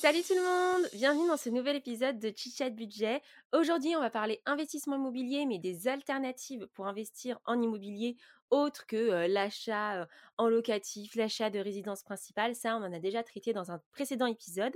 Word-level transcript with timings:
Salut 0.00 0.22
tout 0.22 0.34
le 0.34 0.40
monde, 0.40 0.88
bienvenue 0.94 1.28
dans 1.28 1.36
ce 1.36 1.50
nouvel 1.50 1.76
épisode 1.76 2.18
de 2.18 2.32
Chit 2.34 2.70
Budget. 2.70 3.20
Aujourd'hui, 3.52 3.94
on 3.96 4.00
va 4.00 4.08
parler 4.08 4.40
investissement 4.46 4.96
immobilier, 4.96 5.44
mais 5.44 5.58
des 5.58 5.88
alternatives 5.88 6.66
pour 6.68 6.86
investir 6.86 7.38
en 7.44 7.60
immobilier 7.60 8.16
autre 8.48 8.86
que 8.86 9.26
l'achat 9.26 10.08
en 10.38 10.48
locatif, 10.48 11.16
l'achat 11.16 11.50
de 11.50 11.58
résidence 11.58 12.02
principale. 12.02 12.54
Ça, 12.54 12.78
on 12.78 12.82
en 12.82 12.94
a 12.94 12.98
déjà 12.98 13.22
traité 13.22 13.52
dans 13.52 13.72
un 13.72 13.82
précédent 13.90 14.24
épisode. 14.24 14.74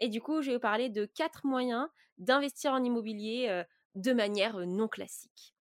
Et 0.00 0.08
du 0.08 0.20
coup, 0.20 0.42
je 0.42 0.48
vais 0.48 0.56
vous 0.56 0.60
parler 0.60 0.88
de 0.88 1.04
quatre 1.04 1.46
moyens 1.46 1.86
d'investir 2.18 2.72
en 2.72 2.82
immobilier 2.82 3.62
de 3.94 4.12
manière 4.12 4.58
non 4.66 4.88
classique. 4.88 5.54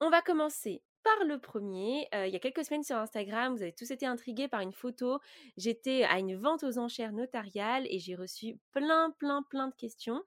On 0.00 0.08
va 0.08 0.22
commencer 0.22 0.82
par 1.02 1.24
le 1.24 1.38
premier. 1.38 2.08
il 2.12 2.30
y 2.30 2.36
a 2.36 2.38
quelques 2.38 2.64
semaines 2.64 2.82
sur 2.82 2.96
Instagram, 2.96 3.54
vous 3.54 3.62
avez 3.62 3.72
tous 3.72 3.90
été 3.90 4.06
intrigués 4.06 4.48
par 4.48 4.60
une 4.60 4.72
photo. 4.72 5.18
J'étais 5.56 6.04
à 6.04 6.18
une 6.18 6.36
vente 6.36 6.62
aux 6.62 6.78
enchères 6.78 7.12
notariales 7.12 7.86
et 7.88 7.98
j'ai 7.98 8.14
reçu 8.14 8.58
plein, 8.72 9.10
plein, 9.18 9.42
plein 9.42 9.68
de 9.68 9.74
questions. 9.74 10.22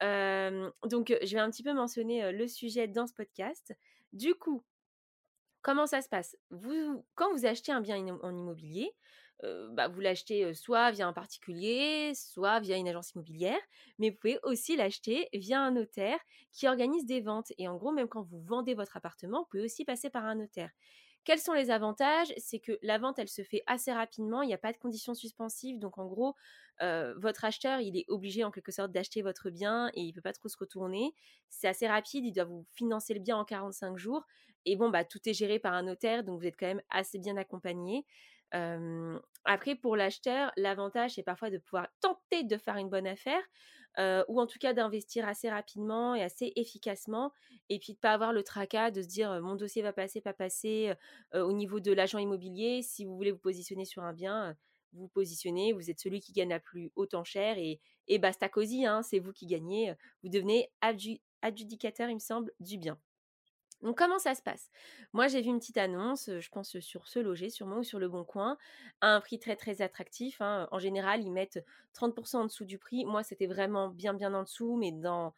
donc, 0.00 1.16
je 1.22 1.32
vais 1.32 1.40
un 1.40 1.50
petit 1.50 1.62
peu 1.62 1.72
mentionner 1.72 2.32
le 2.32 2.48
sujet 2.48 2.88
dans 2.88 3.06
ce 3.06 3.14
podcast. 3.14 3.74
Du 4.12 4.34
coup, 4.34 4.64
comment 5.62 5.86
ça 5.86 6.02
se 6.02 6.08
passe? 6.08 6.36
Quand 7.14 7.32
vous 7.32 7.46
achetez 7.46 7.72
un 7.72 7.80
bien 7.80 8.06
en 8.22 8.36
immobilier, 8.36 8.92
bah, 9.72 9.88
vous 9.88 10.00
l'achetez 10.00 10.54
soit 10.54 10.90
via 10.92 11.06
un 11.08 11.12
particulier, 11.12 12.12
soit 12.14 12.60
via 12.60 12.76
une 12.76 12.88
agence 12.88 13.12
immobilière, 13.12 13.58
mais 13.98 14.10
vous 14.10 14.16
pouvez 14.16 14.38
aussi 14.44 14.76
l'acheter 14.76 15.28
via 15.32 15.60
un 15.60 15.72
notaire 15.72 16.18
qui 16.52 16.68
organise 16.68 17.06
des 17.06 17.20
ventes. 17.20 17.52
Et 17.58 17.66
en 17.68 17.76
gros, 17.76 17.92
même 17.92 18.08
quand 18.08 18.22
vous 18.22 18.40
vendez 18.40 18.74
votre 18.74 18.96
appartement, 18.96 19.40
vous 19.40 19.48
pouvez 19.50 19.64
aussi 19.64 19.84
passer 19.84 20.10
par 20.10 20.24
un 20.24 20.36
notaire. 20.36 20.70
Quels 21.24 21.38
sont 21.38 21.52
les 21.52 21.70
avantages? 21.70 22.32
C'est 22.36 22.58
que 22.58 22.78
la 22.82 22.98
vente, 22.98 23.18
elle 23.18 23.28
se 23.28 23.42
fait 23.42 23.62
assez 23.66 23.92
rapidement, 23.92 24.42
il 24.42 24.48
n'y 24.48 24.54
a 24.54 24.58
pas 24.58 24.72
de 24.72 24.78
conditions 24.78 25.14
suspensives, 25.14 25.78
donc 25.78 25.98
en 25.98 26.06
gros, 26.06 26.34
votre 26.80 27.44
acheteur, 27.44 27.80
il 27.80 27.96
est 27.96 28.04
obligé 28.08 28.42
en 28.44 28.50
quelque 28.50 28.72
sorte 28.72 28.90
d'acheter 28.92 29.22
votre 29.22 29.50
bien 29.50 29.88
et 29.94 30.00
il 30.00 30.08
ne 30.08 30.12
peut 30.14 30.20
pas 30.20 30.32
trop 30.32 30.48
se 30.48 30.56
retourner. 30.58 31.14
C'est 31.48 31.68
assez 31.68 31.86
rapide, 31.86 32.24
il 32.24 32.32
doit 32.32 32.44
vous 32.44 32.66
financer 32.72 33.14
le 33.14 33.20
bien 33.20 33.36
en 33.36 33.44
45 33.44 33.96
jours. 33.98 34.24
Et 34.64 34.76
bon, 34.76 34.90
bah, 34.90 35.04
tout 35.04 35.20
est 35.28 35.34
géré 35.34 35.58
par 35.58 35.74
un 35.74 35.82
notaire, 35.84 36.24
donc 36.24 36.40
vous 36.40 36.46
êtes 36.46 36.56
quand 36.58 36.66
même 36.66 36.82
assez 36.90 37.18
bien 37.18 37.36
accompagné 37.36 38.04
après, 39.44 39.74
pour 39.74 39.96
l'acheteur, 39.96 40.52
l'avantage, 40.56 41.14
c'est 41.14 41.22
parfois 41.22 41.50
de 41.50 41.58
pouvoir 41.58 41.88
tenter 42.00 42.44
de 42.44 42.56
faire 42.56 42.76
une 42.76 42.90
bonne 42.90 43.06
affaire, 43.06 43.42
ou 44.28 44.40
en 44.40 44.46
tout 44.46 44.58
cas 44.58 44.72
d'investir 44.72 45.26
assez 45.26 45.50
rapidement 45.50 46.14
et 46.14 46.22
assez 46.22 46.52
efficacement, 46.56 47.32
et 47.68 47.78
puis 47.78 47.94
de 47.94 47.98
pas 47.98 48.12
avoir 48.12 48.32
le 48.32 48.42
tracas 48.42 48.90
de 48.90 49.02
se 49.02 49.08
dire 49.08 49.40
mon 49.42 49.54
dossier 49.54 49.82
va 49.82 49.92
passer, 49.92 50.20
pas 50.20 50.32
passer 50.34 50.94
au 51.34 51.52
niveau 51.52 51.80
de 51.80 51.92
l'agent 51.92 52.18
immobilier. 52.18 52.82
Si 52.82 53.04
vous 53.04 53.16
voulez 53.16 53.32
vous 53.32 53.38
positionner 53.38 53.84
sur 53.84 54.02
un 54.02 54.12
bien, 54.12 54.56
vous 54.92 55.08
positionnez, 55.08 55.72
vous 55.72 55.90
êtes 55.90 56.00
celui 56.00 56.20
qui 56.20 56.32
gagne 56.32 56.50
la 56.50 56.60
plus 56.60 56.92
haute 56.96 57.14
enchère 57.14 57.56
et, 57.58 57.80
et 58.08 58.18
basta 58.18 58.48
cosy, 58.48 58.84
hein, 58.84 59.02
c'est 59.02 59.18
vous 59.18 59.32
qui 59.32 59.46
gagnez. 59.46 59.94
Vous 60.22 60.28
devenez 60.28 60.70
adjudicateur, 61.40 62.10
il 62.10 62.14
me 62.14 62.20
semble, 62.20 62.52
du 62.60 62.76
bien. 62.76 62.98
Donc 63.82 63.98
comment 63.98 64.18
ça 64.18 64.34
se 64.34 64.42
passe? 64.42 64.70
Moi 65.12 65.26
j'ai 65.26 65.42
vu 65.42 65.48
une 65.48 65.58
petite 65.58 65.76
annonce, 65.76 66.30
je 66.38 66.48
pense 66.50 66.78
sur 66.78 67.08
Ce 67.08 67.18
Loger 67.18 67.50
sûrement 67.50 67.78
ou 67.78 67.82
sur 67.82 67.98
Le 67.98 68.08
Bon 68.08 68.24
Coin, 68.24 68.56
à 69.00 69.08
un 69.08 69.20
prix 69.20 69.38
très 69.38 69.56
très 69.56 69.82
attractif. 69.82 70.40
Hein. 70.40 70.68
En 70.70 70.78
général 70.78 71.22
ils 71.22 71.32
mettent 71.32 71.64
30% 71.94 72.36
en 72.36 72.44
dessous 72.44 72.64
du 72.64 72.78
prix. 72.78 73.04
Moi 73.04 73.24
c'était 73.24 73.46
vraiment 73.46 73.88
bien 73.88 74.14
bien 74.14 74.32
en 74.34 74.44
dessous, 74.44 74.76
mais 74.76 74.92
dans, 74.92 75.34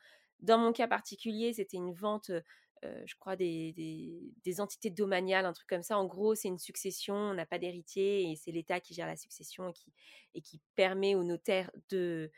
mon 0.46 0.72
cas 0.72 0.86
particulier 0.88 1.54
c'était 1.54 1.78
une 1.78 1.94
vente, 1.94 2.30
je 2.82 3.14
crois, 3.16 3.34
des, 3.34 4.32
entités 4.58 4.90
domaniales, 4.90 5.46
un 5.46 5.54
truc 5.54 5.68
comme 5.68 5.82
ça. 5.82 5.98
En 5.98 6.04
gros 6.04 6.34
c'est 6.34 6.48
une 6.48 6.58
succession, 6.58 7.14
on 7.14 7.34
n'a 7.34 7.46
pas 7.46 7.58
d'héritier 7.58 8.30
et 8.30 8.36
c'est 8.36 8.52
l'État 8.52 8.78
qui 8.78 8.92
gère 8.92 9.06
la 9.06 9.16
succession 9.16 9.70
et 9.70 9.72
qui, 9.72 9.92
et 10.34 10.42
qui 10.42 10.60
permet 10.76 11.14
au 11.14 11.24
notaire 11.24 11.70
de 11.88 12.30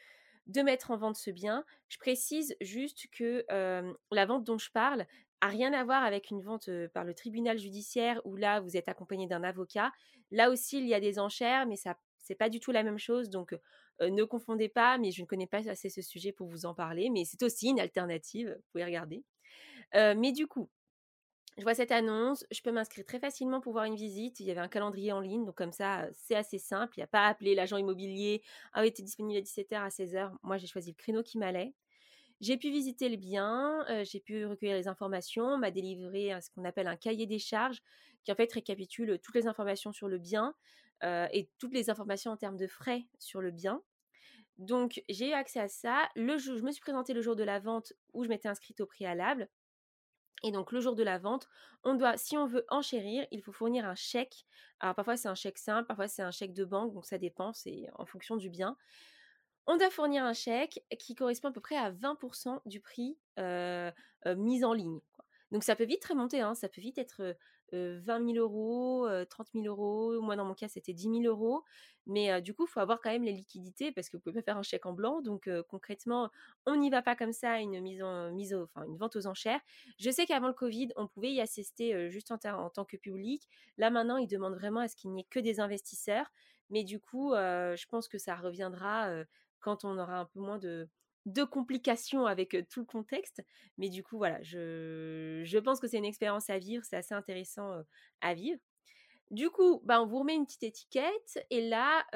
de 0.47 0.62
mettre 0.62 0.91
en 0.91 0.97
vente 0.97 1.17
ce 1.17 1.31
bien. 1.31 1.65
Je 1.88 1.99
précise 1.99 2.56
juste 2.61 3.09
que 3.11 3.44
la 3.49 4.27
vente 4.27 4.44
dont 4.44 4.59
je 4.59 4.71
parle, 4.71 5.06
a 5.41 5.48
rien 5.48 5.72
à 5.72 5.84
voir 5.84 6.02
avec 6.02 6.30
une 6.30 6.42
vente 6.42 6.70
par 6.94 7.04
le 7.04 7.14
tribunal 7.14 7.58
judiciaire 7.58 8.20
où 8.24 8.36
là 8.36 8.60
vous 8.60 8.76
êtes 8.76 8.88
accompagné 8.88 9.26
d'un 9.26 9.42
avocat. 9.42 9.92
Là 10.30 10.50
aussi 10.50 10.78
il 10.78 10.86
y 10.86 10.94
a 10.94 11.00
des 11.00 11.19
enchères, 11.19 11.66
mais 11.66 11.76
ça 11.76 11.98
c'est 12.19 12.34
pas 12.34 12.48
du 12.48 12.60
tout 12.60 12.72
la 12.72 12.82
même 12.82 12.98
chose. 12.98 13.30
Donc 13.30 13.56
ne 14.00 14.25
confondez 14.25 14.69
pas, 14.69 14.98
mais 14.98 15.12
je 15.12 15.22
ne 15.22 15.26
connais 15.26 15.46
pas 15.46 15.69
assez 15.69 15.91
ce 15.91 16.02
sujet 16.02 16.32
pour 16.32 16.48
vous 16.48 16.66
en 16.66 16.75
parler, 16.75 17.10
mais 17.10 17.25
c'est 17.25 17.42
aussi 17.42 17.69
une 17.69 17.80
alternative. 17.80 18.54
Vous 18.56 18.62
pouvez 18.72 18.84
regarder. 18.84 19.25
mais 19.94 20.32
du 20.32 20.46
coup, 20.46 20.69
je 21.58 21.62
vois 21.62 21.75
cette 21.75 21.92
annonce, 21.92 22.44
je 22.50 22.60
peux 22.60 22.70
m'inscrire 22.70 23.06
très 23.06 23.19
facilement 23.19 23.62
pour 23.62 23.72
voir 23.72 23.84
une 23.84 23.96
visite. 23.96 24.41
Il 24.41 24.46
y 24.46 24.50
avait 24.50 24.60
un 24.60 24.69
calendrier 24.69 25.12
en 25.12 25.20
ligne, 25.20 25.46
donc 25.46 25.54
comme 25.54 25.72
ça, 25.72 26.06
c'est 26.12 26.34
assez 26.34 26.58
simple. 26.58 26.92
Il 26.96 27.00
n'y 27.00 27.04
a 27.04 27.08
pas 27.08 27.20
à 27.20 27.28
appeler 27.28 27.54
l'agent 27.54 27.78
immobilier. 27.78 28.42
Ah 28.75 28.82
oui, 28.82 28.92
disponible 28.92 29.38
à 29.38 29.42
17h, 29.42 29.82
à 29.82 29.88
16h. 29.88 30.32
Moi, 30.42 30.58
j'ai 30.58 30.66
choisi 30.66 30.91
le 30.91 30.96
créneau 30.96 31.22
qui 31.22 31.38
m'allait. 31.38 31.72
J'ai 32.41 32.58
pu 32.58 32.70
visiter 32.70 33.08
le 33.08 33.16
bien, 33.16 33.84
j'ai 34.04 34.20
pu 34.20 34.44
recueillir 34.44 34.76
les 34.76 34.88
informations, 34.88 35.44
on 35.44 35.58
m'a 35.58 35.70
délivré 35.70 36.38
ce 36.42 36.50
qu'on 36.50 36.64
appelle 36.64 36.86
un 36.86 36.97
cahier 36.97 37.26
des 37.26 37.38
charges 37.38 37.80
qui 38.24 38.32
en 38.32 38.34
fait 38.34 38.52
récapitule 38.52 39.19
toutes 39.22 39.34
les 39.34 39.47
informations 39.47 39.92
sur 39.92 40.06
le 40.06 40.19
bien 40.19 40.54
et 41.02 41.48
toutes 41.58 41.72
les 41.72 41.88
informations 41.88 42.32
en 42.32 42.36
termes 42.36 42.58
de 42.58 42.66
frais 42.66 43.06
sur 43.19 43.41
le 43.41 43.50
bien. 43.50 43.82
Donc 44.58 45.02
j'ai 45.08 45.30
eu 45.30 45.32
accès 45.32 45.60
à 45.60 45.69
ça. 45.69 46.08
Le 46.14 46.36
jour, 46.38 46.56
je 46.56 46.62
me 46.62 46.72
suis 46.72 46.80
présentée 46.80 47.14
le 47.14 47.22
jour 47.22 47.36
de 47.36 47.44
la 47.44 47.58
vente 47.58 47.92
où 48.12 48.25
je 48.25 48.28
m'étais 48.28 48.48
inscrite 48.48 48.80
au 48.80 48.86
préalable. 48.86 49.48
Et 50.42 50.52
donc 50.52 50.72
le 50.72 50.80
jour 50.80 50.94
de 50.94 51.02
la 51.02 51.19
vente, 51.19 51.48
on 51.82 51.94
doit, 51.94 52.19
si 52.19 52.36
on 52.36 52.46
veut 52.46 52.66
enchérir, 52.69 53.26
il 53.30 53.42
faut 53.42 53.52
fournir 53.52 53.86
un 53.86 53.94
chèque. 53.94 54.44
Alors 54.80 54.94
parfois 54.94 55.16
c'est 55.16 55.28
un 55.28 55.34
chèque 55.34 55.58
simple, 55.58 55.86
parfois 55.86 56.08
c'est 56.08 56.22
un 56.22 56.30
chèque 56.30 56.52
de 56.52 56.64
banque, 56.64 56.92
donc 56.92 57.06
ça 57.06 57.16
dépend, 57.16 57.54
c'est 57.54 57.86
en 57.94 58.04
fonction 58.04 58.36
du 58.36 58.50
bien 58.50 58.76
on 59.66 59.77
doit 59.77 59.91
fournir 59.91 60.25
un 60.25 60.32
chèque 60.32 60.84
qui 60.99 61.15
correspond 61.15 61.49
à 61.49 61.53
peu 61.53 61.60
près 61.60 61.77
à 61.77 61.91
20% 61.91 62.60
du 62.66 62.81
prix 62.81 63.16
mis 64.27 64.65
en 64.65 64.72
ligne. 64.72 65.00
Donc 65.53 65.62
ça 65.62 65.77
peut 65.77 65.84
vite 65.84 66.04
remonter, 66.04 66.41
hein, 66.41 66.54
ça 66.54 66.69
peut 66.69 66.81
vite 66.81 66.99
être 66.99 67.37
20 67.72 68.34
000 68.34 68.38
euros, 68.38 69.09
30 69.28 69.49
000 69.55 69.66
euros. 69.66 70.21
Moi, 70.21 70.37
dans 70.37 70.44
mon 70.44 70.55
cas, 70.55 70.69
c'était 70.69 70.93
10 70.93 71.22
000 71.22 71.22
euros. 71.25 71.62
Mais 72.06 72.41
du 72.41 72.55
coup, 72.55 72.66
il 72.66 72.71
faut 72.71 72.78
avoir 72.78 73.00
quand 73.00 73.10
même 73.10 73.25
les 73.25 73.32
liquidités 73.32 73.91
parce 73.91 74.09
que 74.09 74.16
vous 74.16 74.22
pouvez 74.22 74.34
pas 74.34 74.43
faire 74.43 74.59
un 74.59 74.62
chèque 74.62 74.87
en 74.87 74.93
blanc. 74.93 75.21
Donc 75.22 75.50
concrètement, 75.69 76.31
on 76.65 76.76
n'y 76.76 76.91
va 76.91 77.03
pas 77.03 77.16
comme 77.16 77.32
ça 77.32 77.59
une 77.59 77.81
mise 77.81 78.03
en 78.03 78.31
mise, 78.31 78.55
enfin 78.55 78.84
une 78.87 78.97
vente 78.97 79.16
aux 79.16 79.26
enchères. 79.26 79.60
Je 79.99 80.10
sais 80.10 80.26
qu'avant 80.26 80.47
le 80.47 80.55
Covid, 80.55 80.91
on 80.97 81.09
pouvait 81.09 81.32
y 81.32 81.41
assister 81.41 82.10
juste 82.10 82.31
en, 82.31 82.38
en, 82.44 82.71
tant 82.71 82.84
que 82.84 82.97
public. 82.97 83.49
Là 83.76 83.91
maintenant, 83.91 84.19
ils 84.19 84.28
demandent 84.28 84.55
vraiment 84.55 84.81
à 84.81 84.88
ce 84.88 84.94
qu'il 84.94 85.10
n'y 85.10 85.22
ait 85.22 85.26
que 85.28 85.41
des 85.41 85.59
investisseurs. 85.59 86.31
Mais 86.71 86.84
du 86.84 87.00
coup, 87.00 87.32
je 87.32 87.87
pense 87.88 88.06
que 88.06 88.19
ça 88.19 88.37
reviendra 88.37 89.25
quand 89.61 89.84
on 89.84 89.99
aura 89.99 90.21
un 90.21 90.25
peu 90.27 90.41
moins 90.41 90.59
de, 90.59 90.89
de 91.27 91.44
complications 91.44 92.27
avec 92.27 92.56
tout 92.71 92.81
le 92.81 92.87
contexte. 92.87 93.43
Mais 93.78 93.89
du 93.89 94.03
coup, 94.03 94.17
voilà, 94.17 94.43
je, 94.43 95.43
je 95.44 95.59
pense 95.59 95.81
que 95.81 95.87
c'est 95.89 95.99
une 95.99 96.05
expérience 96.05 96.50
à 96.50 96.59
vivre, 96.59 96.84
c'est 96.84 96.97
assez 96.97 97.15
intéressant 97.15 97.83
à 98.21 98.34
vivre. 98.34 98.61
Du 99.31 99.50
coup, 99.50 99.81
bah, 99.84 100.00
on 100.00 100.06
vous 100.06 100.21
remet 100.21 100.37
une 100.37 100.47
petite 100.47 100.62
étiquette 100.62 101.44
et 101.50 101.69
là, 101.69 102.06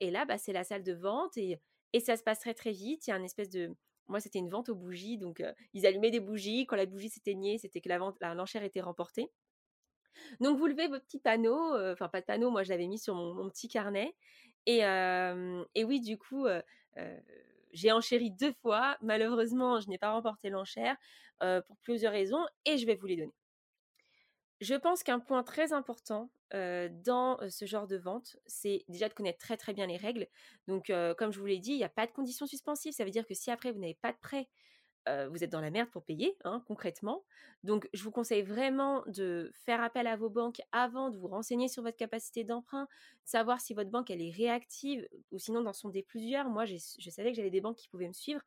et 0.00 0.10
là 0.10 0.24
bah, 0.26 0.36
c'est 0.36 0.52
la 0.52 0.64
salle 0.64 0.82
de 0.82 0.92
vente 0.92 1.36
et, 1.36 1.58
et 1.94 2.00
ça 2.00 2.16
se 2.16 2.22
passe 2.22 2.40
très 2.40 2.54
très 2.54 2.72
vite. 2.72 3.06
Il 3.06 3.10
y 3.10 3.12
a 3.12 3.16
une 3.16 3.24
espèce 3.24 3.48
de... 3.50 3.74
Moi, 4.08 4.20
c'était 4.20 4.40
une 4.40 4.50
vente 4.50 4.68
aux 4.68 4.74
bougies, 4.74 5.16
donc 5.16 5.42
ils 5.72 5.86
allumaient 5.86 6.10
des 6.10 6.20
bougies. 6.20 6.66
Quand 6.66 6.76
la 6.76 6.84
bougie 6.84 7.08
s'éteignait, 7.08 7.56
c'était 7.56 7.80
que 7.80 7.88
la 7.88 7.98
vente, 7.98 8.16
l'enchère 8.20 8.64
était 8.64 8.82
remportée. 8.82 9.30
Donc, 10.40 10.58
vous 10.58 10.66
levez 10.66 10.88
vos 10.88 11.00
petits 11.00 11.20
panneaux, 11.20 11.74
enfin, 11.92 12.08
pas 12.08 12.20
de 12.20 12.26
panneaux, 12.26 12.50
moi, 12.50 12.64
je 12.64 12.68
l'avais 12.68 12.86
mis 12.86 12.98
sur 12.98 13.14
mon, 13.14 13.32
mon 13.32 13.48
petit 13.48 13.68
carnet. 13.68 14.14
Et, 14.66 14.84
oui, 15.84 16.00
du 16.00 16.18
coup, 16.18 16.46
j'ai 17.72 17.92
enchéri 17.92 18.30
deux 18.30 18.52
fois. 18.52 18.96
Malheureusement, 19.02 19.80
je 19.80 19.88
n'ai 19.88 19.98
pas 19.98 20.12
remporté 20.12 20.50
l'enchère 20.50 20.96
pour 21.40 21.76
plusieurs 21.82 22.12
raisons 22.12 22.44
et 22.64 22.78
je 22.78 22.86
vais 22.86 22.94
vous 22.94 23.06
les 23.06 23.16
donner. 23.16 23.34
Je 24.60 24.74
pense 24.74 25.02
qu'un 25.02 25.18
point 25.18 25.42
très 25.42 25.72
important 25.72 26.30
dans 26.52 27.38
ce 27.48 27.64
genre 27.64 27.86
de 27.86 27.96
vente, 27.96 28.36
c'est 28.46 28.84
déjà 28.88 29.08
de 29.08 29.14
connaître 29.14 29.38
très 29.38 29.56
très 29.56 29.72
bien 29.72 29.86
les 29.86 29.96
règles. 29.96 30.28
Donc, 30.68 30.92
comme 31.18 31.32
je 31.32 31.40
vous 31.40 31.46
l'ai 31.46 31.58
dit, 31.58 31.72
il 31.72 31.78
n'y 31.78 31.84
a 31.84 31.88
pas 31.88 32.06
de 32.06 32.12
conditions 32.12 32.46
suspensives. 32.46 32.92
Ça 32.92 33.04
veut 33.04 33.10
dire 33.10 33.26
que 33.26 33.34
si 33.34 33.50
après 33.50 33.72
vous 33.72 33.80
n'avez 33.80 33.98
pas 34.00 34.12
de 34.12 34.18
prêt 34.18 34.48
vous 35.06 35.42
êtes 35.42 35.50
dans 35.50 35.60
la 35.60 35.70
merde 35.70 35.90
pour 35.90 36.04
payer, 36.04 36.36
hein, 36.44 36.62
concrètement. 36.66 37.24
Donc, 37.64 37.88
je 37.92 38.02
vous 38.02 38.10
conseille 38.10 38.42
vraiment 38.42 39.02
de 39.06 39.50
faire 39.54 39.82
appel 39.82 40.06
à 40.06 40.16
vos 40.16 40.30
banques 40.30 40.60
avant 40.72 41.10
de 41.10 41.16
vous 41.16 41.28
renseigner 41.28 41.68
sur 41.68 41.82
votre 41.82 41.96
capacité 41.96 42.44
d'emprunt, 42.44 42.88
savoir 43.24 43.60
si 43.60 43.74
votre 43.74 43.90
banque 43.90 44.10
elle 44.10 44.22
est 44.22 44.30
réactive 44.30 45.08
ou 45.30 45.38
sinon 45.38 45.62
d'en 45.62 45.72
sonder 45.72 46.02
plusieurs. 46.02 46.48
Moi, 46.48 46.64
je 46.64 47.10
savais 47.10 47.30
que 47.30 47.36
j'avais 47.36 47.50
des 47.50 47.60
banques 47.60 47.76
qui 47.76 47.88
pouvaient 47.88 48.08
me 48.08 48.12
suivre, 48.12 48.40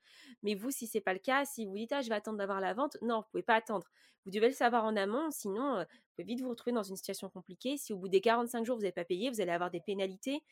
mais 0.44 0.56
vous, 0.56 0.72
si 0.72 0.88
c'est 0.88 1.02
pas 1.02 1.14
le 1.14 1.20
cas, 1.20 1.46
si 1.46 1.66
vous 1.66 1.76
dites 1.76 1.92
ah 1.92 2.02
je 2.02 2.10
vais 2.10 2.16
attendre 2.16 2.38
d'avoir 2.38 2.60
la 2.60 2.74
vente, 2.74 2.98
non, 3.02 3.22
vous 3.22 3.28
pouvez 3.32 3.44
pas 3.44 3.56
attendre. 3.56 3.90
Vous 4.26 4.32
devez 4.32 4.48
le 4.48 4.54
savoir 4.54 4.86
en 4.86 4.96
amont, 4.96 5.30
sinon 5.30 5.80
vous 5.80 5.86
pouvez 6.16 6.24
vite 6.26 6.42
vous 6.42 6.50
retrouver 6.50 6.74
dans 6.74 6.84
une 6.84 6.96
situation 6.96 7.30
compliquée. 7.30 7.78
Si 7.78 7.94
au 7.94 7.98
bout 7.98 8.10
des 8.10 8.22
45 8.22 8.66
jours 8.66 8.76
vous 8.76 8.82
n'avez 8.82 8.92
pas 8.92 9.06
payé, 9.06 9.30
vous 9.30 9.40
allez 9.40 9.52
avoir 9.52 9.70
des 9.70 9.82
pénalités 9.82 10.44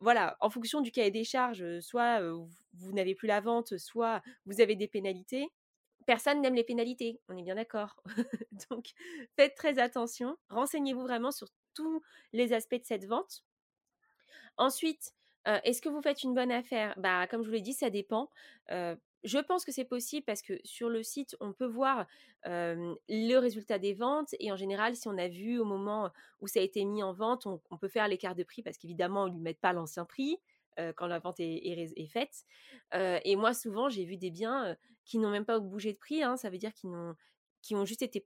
voilà, 0.00 0.36
en 0.40 0.50
fonction 0.50 0.80
du 0.80 0.90
cahier 0.92 1.10
des 1.10 1.24
charges, 1.24 1.80
soit 1.80 2.20
vous 2.74 2.92
n'avez 2.92 3.14
plus 3.14 3.28
la 3.28 3.40
vente, 3.40 3.76
soit 3.78 4.22
vous 4.44 4.60
avez 4.60 4.76
des 4.76 4.88
pénalités. 4.88 5.48
Personne 6.06 6.40
n'aime 6.40 6.54
les 6.54 6.64
pénalités, 6.64 7.20
on 7.28 7.36
est 7.36 7.42
bien 7.42 7.56
d'accord. 7.56 8.02
Donc, 8.70 8.90
faites 9.36 9.54
très 9.54 9.78
attention. 9.78 10.36
Renseignez-vous 10.50 11.02
vraiment 11.02 11.32
sur 11.32 11.48
tous 11.74 12.02
les 12.32 12.52
aspects 12.52 12.76
de 12.76 12.84
cette 12.84 13.06
vente. 13.06 13.42
Ensuite, 14.56 15.12
est-ce 15.44 15.80
que 15.80 15.88
vous 15.88 16.02
faites 16.02 16.22
une 16.22 16.34
bonne 16.34 16.52
affaire? 16.52 16.94
Bah, 16.96 17.26
comme 17.26 17.42
je 17.42 17.48
vous 17.48 17.54
l'ai 17.54 17.60
dit, 17.60 17.72
ça 17.72 17.90
dépend. 17.90 18.30
Je 19.26 19.38
pense 19.38 19.64
que 19.64 19.72
c'est 19.72 19.84
possible 19.84 20.24
parce 20.24 20.40
que 20.40 20.54
sur 20.62 20.88
le 20.88 21.02
site, 21.02 21.36
on 21.40 21.52
peut 21.52 21.66
voir 21.66 22.06
le 22.44 23.36
résultat 23.38 23.80
des 23.80 23.92
ventes 23.92 24.36
et 24.38 24.52
en 24.52 24.56
général, 24.56 24.94
si 24.94 25.08
on 25.08 25.18
a 25.18 25.26
vu 25.26 25.58
au 25.58 25.64
moment 25.64 26.12
où 26.40 26.46
ça 26.46 26.60
a 26.60 26.62
été 26.62 26.84
mis 26.84 27.02
en 27.02 27.12
vente, 27.12 27.44
on, 27.46 27.76
peut 27.76 27.88
faire 27.88 28.06
l'écart 28.06 28.36
de 28.36 28.44
prix 28.44 28.62
parce 28.62 28.78
qu'évidemment, 28.78 29.24
on 29.24 29.26
ne 29.26 29.32
lui 29.32 29.40
met 29.40 29.54
pas 29.54 29.72
l'ancien 29.72 30.04
prix 30.04 30.38
quand 30.94 31.08
la 31.08 31.18
vente 31.18 31.40
est, 31.40 32.06
faite. 32.06 32.44
et 32.94 33.34
moi, 33.34 33.52
souvent, 33.52 33.88
j'ai 33.88 34.04
vu 34.04 34.16
des 34.16 34.30
biens 34.30 34.76
qui 35.04 35.18
n'ont 35.18 35.30
même 35.30 35.44
pas 35.44 35.58
bougé 35.58 35.92
de 35.92 35.98
prix. 35.98 36.22
Hein. 36.22 36.36
ça 36.36 36.48
veut 36.48 36.58
dire 36.58 36.72
qu'ils 36.72 37.76
ont 37.76 37.84
juste 37.84 38.02
été 38.02 38.24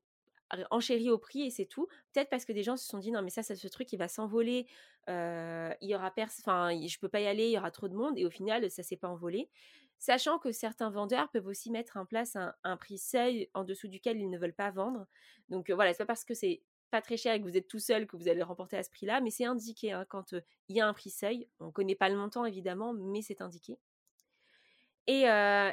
enchéris 0.71 1.09
au 1.09 1.17
prix 1.17 1.47
et 1.47 1.51
c'est 1.51 1.65
tout. 1.65 1.87
Peut-être 2.13 2.29
parce 2.29 2.45
que 2.45 2.53
des 2.53 2.63
gens 2.63 2.77
se 2.77 2.87
sont 2.87 2.99
dit 2.99 3.11
non 3.11 3.23
mais 3.23 3.31
ça, 3.31 3.43
ça 3.43 3.57
ce 3.57 3.69
truc 3.69 3.91
il 3.95 3.97
va 3.97 4.09
s'envoler, 4.09 4.67
il 5.09 5.77
y 5.81 5.95
aura 5.95 6.13
enfin 6.19 6.79
je 6.87 6.99
peux 6.99 7.09
pas 7.09 7.21
y 7.21 7.27
aller, 7.27 7.47
il 7.47 7.53
y 7.53 7.59
aura 7.59 7.71
trop 7.71 7.89
de 7.89 7.95
monde 7.95 8.19
et 8.19 8.27
au 8.27 8.31
final 8.31 8.71
ça 8.71 8.83
s'est 8.83 8.99
pas 8.99 9.09
envolé. 9.09 9.49
Sachant 10.01 10.39
que 10.39 10.51
certains 10.51 10.89
vendeurs 10.89 11.31
peuvent 11.31 11.47
aussi 11.47 11.71
mettre 11.71 11.99
en 11.99 12.07
place 12.07 12.35
un, 12.65 12.77
prix 12.79 12.97
seuil 12.97 13.51
en 13.53 13.65
dessous 13.65 13.87
duquel 13.87 14.19
ils 14.19 14.31
ne 14.31 14.39
veulent 14.39 14.55
pas 14.55 14.71
vendre. 14.71 15.07
Donc 15.51 15.67
voilà, 15.67 15.77
voilà, 15.77 15.93
c'est 15.93 15.99
pas 15.99 16.07
parce 16.07 16.25
que 16.25 16.33
c'est 16.33 16.63
pas 16.91 17.03
très 17.03 17.19
cher 17.19 17.35
et 17.35 17.39
que 17.39 17.45
vous 17.45 17.57
êtes 17.57 17.69
tout 17.69 17.79
seul 17.79 18.07
que 18.07 18.17
vous 18.17 18.27
allez 18.27 18.43
remporter 18.43 18.79
à 18.79 18.83
ce 18.83 18.91
prix-là, 18.91 19.21
mais 19.21 19.31
c'est 19.31 19.45
indiqué 19.45 19.93
hein, 19.93 20.07
quand 20.09 20.33
il 20.69 20.77
y 20.77 20.81
a 20.81 20.89
un 20.89 20.95
prix 20.95 21.11
seuil. 21.11 21.49
On 21.61 21.67
ne 21.67 21.71
connaît 21.71 21.95
pas 21.95 22.09
le 22.09 22.17
montant 22.17 22.47
évidemment, 22.47 22.95
mais 22.95 23.21
c'est 23.21 23.43
indiqué. 23.43 23.79
Et, 25.07 25.25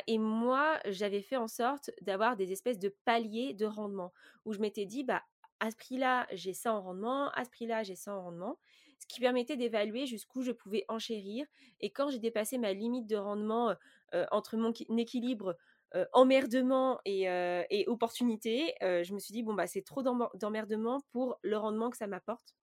et, 0.07 0.17
moi, 0.17 0.79
j'avais 0.87 1.21
fait 1.21 1.37
en 1.37 1.47
sorte 1.47 1.91
d'avoir 2.01 2.35
des 2.35 2.51
espèces 2.51 2.79
de 2.79 2.93
paliers 3.05 3.53
de 3.53 3.65
rendement 3.65 4.11
où 4.45 4.53
je 4.53 4.59
m'étais 4.59 4.85
dit, 4.85 5.03
bah, 5.03 5.23
à 5.59 5.71
ce 5.71 5.75
prix-là, 5.77 6.27
j'ai 6.33 6.53
ça 6.53 6.73
en 6.73 6.81
rendement, 6.81 7.29
à 7.31 7.45
ce 7.45 7.49
prix-là, 7.49 7.83
j'ai 7.83 7.95
ça 7.95 8.13
en 8.13 8.23
rendement 8.23 8.59
ce 8.99 9.07
qui 9.07 9.19
permettait 9.19 9.57
d'évaluer 9.57 10.05
jusqu'où 10.05 10.41
je 10.41 10.51
pouvais 10.51 10.85
enchérir. 10.87 11.45
Et 11.79 11.89
quand 11.89 12.09
j'ai 12.09 12.19
dépassé 12.19 12.57
ma 12.57 12.73
limite 12.73 13.07
de 13.07 13.15
rendement 13.15 13.75
entre 14.31 14.57
mon 14.57 14.73
équilibre 14.97 15.55
emmerdement 16.13 16.99
et, 17.05 17.85
opportunité, 17.87 18.73
je 18.81 19.13
me 19.13 19.19
suis 19.19 19.33
dit, 19.33 19.43
bon, 19.43 19.53
bah, 19.53 19.67
c'est 19.67 19.83
trop 19.83 20.01
d'emmerdement 20.01 21.01
pour 21.11 21.39
le 21.41 21.57
rendement 21.57 21.89
que 21.89 21.97
ça 21.97 22.07
m'apporte. 22.07 22.55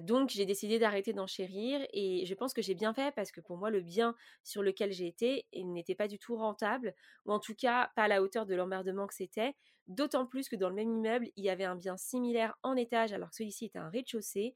donc 0.00 0.30
j'ai 0.30 0.46
décidé 0.46 0.78
d'arrêter 0.78 1.12
d'enchérir 1.12 1.84
et 1.92 2.24
je 2.26 2.34
pense 2.34 2.54
que 2.54 2.62
j'ai 2.62 2.74
bien 2.74 2.94
fait 2.94 3.12
parce 3.14 3.32
que 3.32 3.40
pour 3.40 3.56
moi 3.56 3.70
le 3.70 3.80
bien 3.80 4.14
sur 4.44 4.62
lequel 4.62 4.92
j'ai 4.92 5.06
été 5.06 5.46
n'était 5.52 5.96
pas 5.96 6.08
du 6.08 6.18
tout 6.18 6.36
rentable 6.36 6.94
ou 7.26 7.32
en 7.32 7.40
tout 7.40 7.54
cas 7.56 7.90
pas 7.96 8.04
à 8.04 8.08
la 8.08 8.22
hauteur 8.22 8.46
de 8.46 8.54
l'emmerdement 8.54 9.06
que 9.06 9.14
c'était. 9.14 9.54
D'autant 9.88 10.26
plus 10.26 10.48
que 10.48 10.56
dans 10.56 10.68
le 10.68 10.76
même 10.76 10.90
immeuble 10.90 11.28
il 11.36 11.44
y 11.44 11.50
avait 11.50 11.64
un 11.64 11.76
bien 11.76 11.96
similaire 11.96 12.56
en 12.62 12.76
étage 12.76 13.12
alors 13.12 13.30
que 13.30 13.36
celui-ci 13.36 13.66
était 13.66 13.78
un 13.78 13.90
rez-de-chaussée 13.90 14.54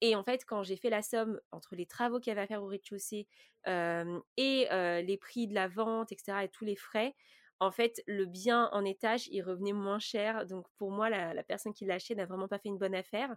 et 0.00 0.14
en 0.14 0.22
fait, 0.22 0.44
quand 0.44 0.62
j'ai 0.62 0.76
fait 0.76 0.90
la 0.90 1.02
somme 1.02 1.40
entre 1.52 1.76
les 1.76 1.86
travaux 1.86 2.20
qu'il 2.20 2.30
y 2.30 2.32
avait 2.32 2.42
à 2.42 2.46
faire 2.46 2.62
au 2.62 2.66
rez-de-chaussée 2.66 3.26
et 3.66 4.68
les 4.70 5.18
prix 5.20 5.46
de 5.46 5.54
la 5.54 5.68
vente, 5.68 6.12
etc., 6.12 6.38
et 6.44 6.48
tous 6.48 6.64
les 6.64 6.76
frais, 6.76 7.14
en 7.60 7.70
fait, 7.70 8.02
le 8.06 8.24
bien 8.24 8.70
en 8.72 8.84
étage, 8.84 9.28
il 9.28 9.42
revenait 9.42 9.74
moins 9.74 9.98
cher. 9.98 10.46
Donc, 10.46 10.66
pour 10.78 10.90
moi, 10.90 11.10
la, 11.10 11.42
personne 11.42 11.74
qui 11.74 11.84
l'a 11.84 11.94
acheté 11.94 12.14
n'a 12.14 12.24
vraiment 12.24 12.48
pas 12.48 12.58
fait 12.58 12.70
une 12.70 12.78
bonne 12.78 12.94
affaire. 12.94 13.36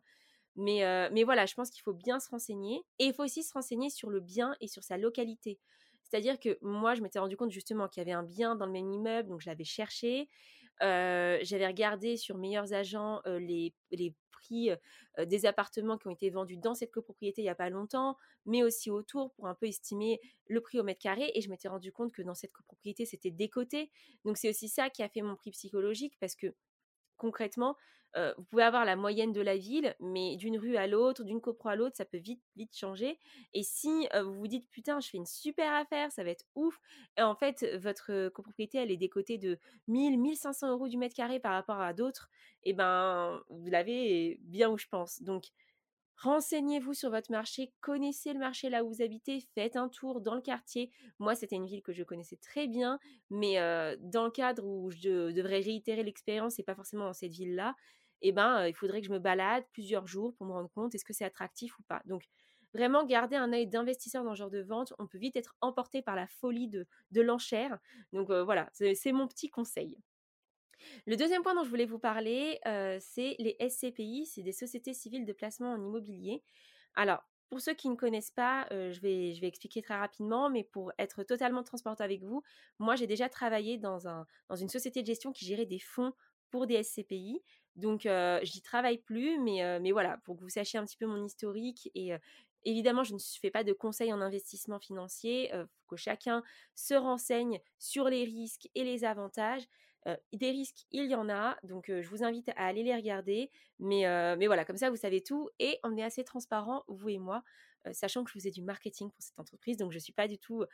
Mais, 0.56 1.10
mais 1.12 1.24
voilà, 1.24 1.46
je 1.46 1.54
pense 1.56 1.70
qu'il 1.70 1.82
faut 1.82 1.94
bien 1.94 2.20
se 2.20 2.30
renseigner. 2.30 2.82
Et 3.00 3.06
il 3.06 3.14
faut 3.14 3.24
aussi 3.24 3.44
se 3.44 3.54
renseigner 3.54 3.90
sur 3.90 4.10
le 4.10 4.22
bien 4.22 4.56
et 4.62 4.68
sur 4.68 4.84
sa 4.84 4.98
localité. 4.98 5.60
C'est-à-dire 6.04 6.40
que 6.40 6.58
moi, 6.62 6.94
je 6.96 7.02
m'étais 7.02 7.20
rendu 7.20 7.36
compte 7.36 7.52
justement 7.52 7.88
qu'il 7.88 8.02
y 8.02 8.06
avait 8.06 8.12
un 8.12 8.24
bien 8.24 8.56
dans 8.56 8.66
le 8.66 8.72
même 8.72 8.92
immeuble, 8.92 9.30
donc 9.30 9.42
je 9.42 9.50
l'avais 9.50 9.64
cherché. 9.64 10.30
J'avais 10.82 11.68
regardé 11.68 12.18
sur 12.18 12.38
Meilleurs 12.38 12.74
Agents 12.74 13.22
les, 13.26 13.74
les 13.92 14.14
prix 14.32 14.70
des 15.18 15.46
appartements 15.46 15.98
qui 15.98 16.08
ont 16.08 16.12
été 16.12 16.30
vendus 16.30 16.58
dans 16.58 16.74
cette 16.74 16.92
copropriété 16.92 17.42
il 17.42 17.46
n'y 17.46 17.50
a 17.50 17.56
pas 17.56 17.70
longtemps, 17.70 18.18
mais 18.46 18.64
aussi 18.64 18.90
autour 18.90 19.32
pour 19.34 19.48
un 19.48 19.56
peu 19.56 19.68
estimer 19.68 20.20
le 20.48 20.60
prix 20.62 20.80
au 20.80 20.84
mètre 20.84 21.02
carré. 21.02 21.32
Et 21.36 21.42
je 21.42 21.50
m'étais 21.50 21.68
rendu 21.68 21.92
compte 21.92 22.12
que 22.12 22.22
dans 22.22 22.36
cette 22.36 22.52
copropriété, 22.52 23.06
c'était 23.06 23.32
décoté. 23.32 23.92
Donc 24.26 24.38
c'est 24.38 24.50
aussi 24.50 24.68
ça 24.70 24.90
qui 24.90 25.04
a 25.04 25.10
fait 25.10 25.22
mon 25.22 25.36
prix 25.36 25.52
psychologique 25.52 26.16
parce 26.20 26.36
que 26.36 26.54
concrètement, 27.18 27.76
vous 28.38 28.44
pouvez 28.44 28.62
avoir 28.62 28.86
la 28.86 28.96
moyenne 28.96 29.32
de 29.32 29.42
la 29.42 29.58
ville, 29.58 29.96
mais 30.00 30.36
d'une 30.36 30.56
rue 30.56 30.78
à 30.78 30.86
l'autre, 30.86 31.24
d'une 31.24 31.42
copro 31.42 31.70
à 31.70 31.76
l'autre, 31.76 31.98
ça 31.98 32.06
peut 32.06 32.20
vite, 32.20 32.44
vite 32.56 32.78
changer. 32.78 33.18
Et 33.56 33.64
si 33.64 34.08
vous 34.22 34.34
vous 34.34 34.48
dites, 34.48 34.70
putain, 34.70 35.00
je 35.00 35.10
fais 35.10 35.18
une 35.18 35.26
super 35.26 35.74
affaire, 35.74 36.12
ça 36.12 36.24
va 36.24 36.30
être 36.30 36.46
ouf, 36.54 36.80
et 37.18 37.24
en 37.24 37.34
fait, 37.34 37.66
votre 37.82 38.30
copropriété, 38.30 38.78
elle 38.78 38.92
est 38.92 38.98
décotée 38.98 39.40
de 39.40 39.58
1000, 39.88 40.20
1500 40.20 40.70
euros 40.70 40.88
du 40.88 40.98
mètre 40.98 41.16
carré 41.16 41.40
par 41.40 41.54
rapport 41.54 41.82
à 41.82 41.94
d'autres, 41.94 42.30
et 42.62 42.70
eh 42.70 42.74
ben, 42.74 43.42
vous 43.50 43.70
l'avez 43.72 44.38
bien 44.42 44.70
où 44.70 44.78
je 44.78 44.88
pense. 44.88 45.24
Donc, 45.24 45.46
Renseignez-vous 46.24 46.94
sur 46.94 47.10
votre 47.10 47.32
marché, 47.32 47.74
connaissez 47.82 48.32
le 48.32 48.40
marché 48.40 48.70
là 48.70 48.86
où 48.86 48.88
vous 48.88 49.02
habitez, 49.02 49.42
faites 49.56 49.76
un 49.76 49.90
tour 49.90 50.22
dans 50.22 50.36
le 50.36 50.42
quartier. 50.42 50.90
Moi, 51.20 51.36
c'était 51.36 51.58
une 51.58 51.66
ville 51.66 51.82
que 51.82 51.92
je 51.92 52.02
connaissais 52.04 52.38
très 52.38 52.68
bien, 52.70 52.98
mais 53.30 53.56
dans 54.00 54.24
le 54.24 54.32
cadre 54.32 54.64
où 54.66 54.90
je 54.90 55.34
devrais 55.34 55.60
réitérer 55.60 56.02
l'expérience 56.02 56.60
et 56.60 56.64
pas 56.64 56.76
forcément 56.76 57.06
dans 57.08 57.14
cette 57.14 57.34
ville-là, 57.34 57.76
eh 58.22 58.32
ben, 58.32 58.68
il 58.68 58.74
faudrait 58.74 59.02
que 59.02 59.08
je 59.08 59.12
me 59.12 59.20
balade 59.20 59.66
plusieurs 59.74 60.08
jours 60.08 60.34
pour 60.36 60.48
me 60.48 60.54
rendre 60.54 60.70
compte 60.70 60.96
est-ce 60.96 61.04
que 61.04 61.12
c'est 61.12 61.26
attractif 61.26 61.78
ou 61.78 61.84
pas. 61.90 62.02
Donc, 62.06 62.24
vraiment 62.74 63.04
garder 63.04 63.36
un 63.36 63.52
œil 63.52 63.68
d'investisseur 63.68 64.24
dans 64.24 64.34
ce 64.34 64.40
genre 64.40 64.50
de 64.50 64.62
vente. 64.62 64.94
On 65.00 65.08
peut 65.08 65.18
vite 65.18 65.36
être 65.36 65.58
emporté 65.60 66.02
par 66.02 66.16
la 66.16 66.28
folie 66.28 66.70
de, 66.70 66.88
l'enchère. 67.22 67.78
Donc 68.14 68.32
voilà, 68.32 68.70
c'est 68.72 69.12
mon 69.12 69.28
petit 69.28 69.50
conseil. 69.50 69.98
Le 71.06 71.16
deuxième 71.16 71.44
point 71.44 71.56
dont 71.56 71.64
je 71.64 71.70
voulais 71.70 71.86
vous 71.86 72.00
parler, 72.00 72.60
c'est 73.00 73.36
les 73.40 73.56
SCPI, 73.60 74.26
c'est 74.26 74.44
des 74.44 74.52
sociétés 74.54 74.94
civiles 74.94 75.26
de 75.26 75.34
placement 75.34 75.72
en 75.74 75.82
immobilier. 75.82 76.44
Alors, 76.96 77.24
pour 77.50 77.60
ceux 77.62 77.74
qui 77.74 77.90
ne 77.90 77.96
connaissent 77.96 78.32
pas, 78.32 78.68
je, 78.72 79.00
vais, 79.00 79.34
je 79.34 79.42
vais 79.42 79.48
expliquer 79.48 79.82
très 79.82 79.98
rapidement, 79.98 80.50
mais 80.50 80.64
pour 80.64 80.92
être 80.98 81.24
totalement 81.24 81.64
transparente 81.64 82.02
avec 82.02 82.24
vous, 82.24 82.42
moi 82.80 82.96
j'ai 82.96 83.08
déjà 83.08 83.30
travaillé 83.30 83.78
dans, 83.78 84.08
un, 84.08 84.26
dans 84.50 84.56
une 84.56 84.70
société 84.70 85.02
de 85.02 85.08
gestion 85.08 85.32
qui 85.32 85.46
gérait 85.46 85.66
des 85.66 85.80
fonds 85.80 86.14
pour 86.50 86.68
des 86.68 86.82
SCPI. 86.84 87.42
Donc, 87.76 88.08
j'y 88.44 88.62
travaille 88.62 89.00
plus, 89.00 89.40
mais, 89.40 89.80
mais 89.80 89.92
voilà, 89.92 90.18
pour 90.24 90.38
que 90.38 90.42
vous 90.42 90.50
sachiez 90.50 90.78
un 90.78 90.86
petit 90.86 90.98
peu 90.98 91.08
mon 91.08 91.26
historique. 91.26 91.90
Et 91.96 92.12
évidemment, 92.64 93.04
je 93.04 93.16
ne 93.16 93.20
fais 93.20 93.50
pas 93.50 93.64
de 93.64 93.74
conseils 93.74 94.14
en 94.14 94.22
investissement 94.22 94.80
financier. 94.80 95.52
Que 95.88 95.96
chacun 95.96 96.44
se 96.76 96.94
renseigne 96.94 97.60
sur 97.80 98.08
les 98.08 98.24
risques 98.24 98.70
et 98.76 98.84
les 98.84 99.04
avantages 99.04 99.64
des 100.34 100.52
risques, 100.52 100.86
il 100.92 101.06
y 101.06 101.16
en 101.16 101.30
a, 101.30 101.58
donc 101.64 101.86
je 101.88 102.08
vous 102.10 102.24
invite 102.24 102.50
à 102.50 102.66
aller 102.66 102.84
les 102.84 102.96
regarder. 102.96 103.52
Mais, 103.80 104.04
mais 104.38 104.48
voilà, 104.48 104.66
comme 104.66 104.78
ça, 104.78 104.90
vous 104.90 104.96
savez 104.98 105.22
tout 105.22 105.50
et 105.60 105.80
on 105.84 105.98
est 105.98 106.04
assez 106.04 106.24
transparent, 106.24 106.84
vous 106.88 107.10
et 107.10 107.18
moi, 107.18 107.44
sachant 107.92 108.24
que 108.24 108.30
je 108.30 108.34
faisais 108.34 108.52
du 108.52 108.62
marketing 108.62 109.12
pour 109.12 109.22
cette 109.22 109.40
entreprise, 109.40 109.78
donc 109.78 109.92
je 109.92 109.98
ne 109.98 110.02
suis 110.02 110.14
pas 110.14 110.28
du 110.28 110.38
tout 110.38 110.66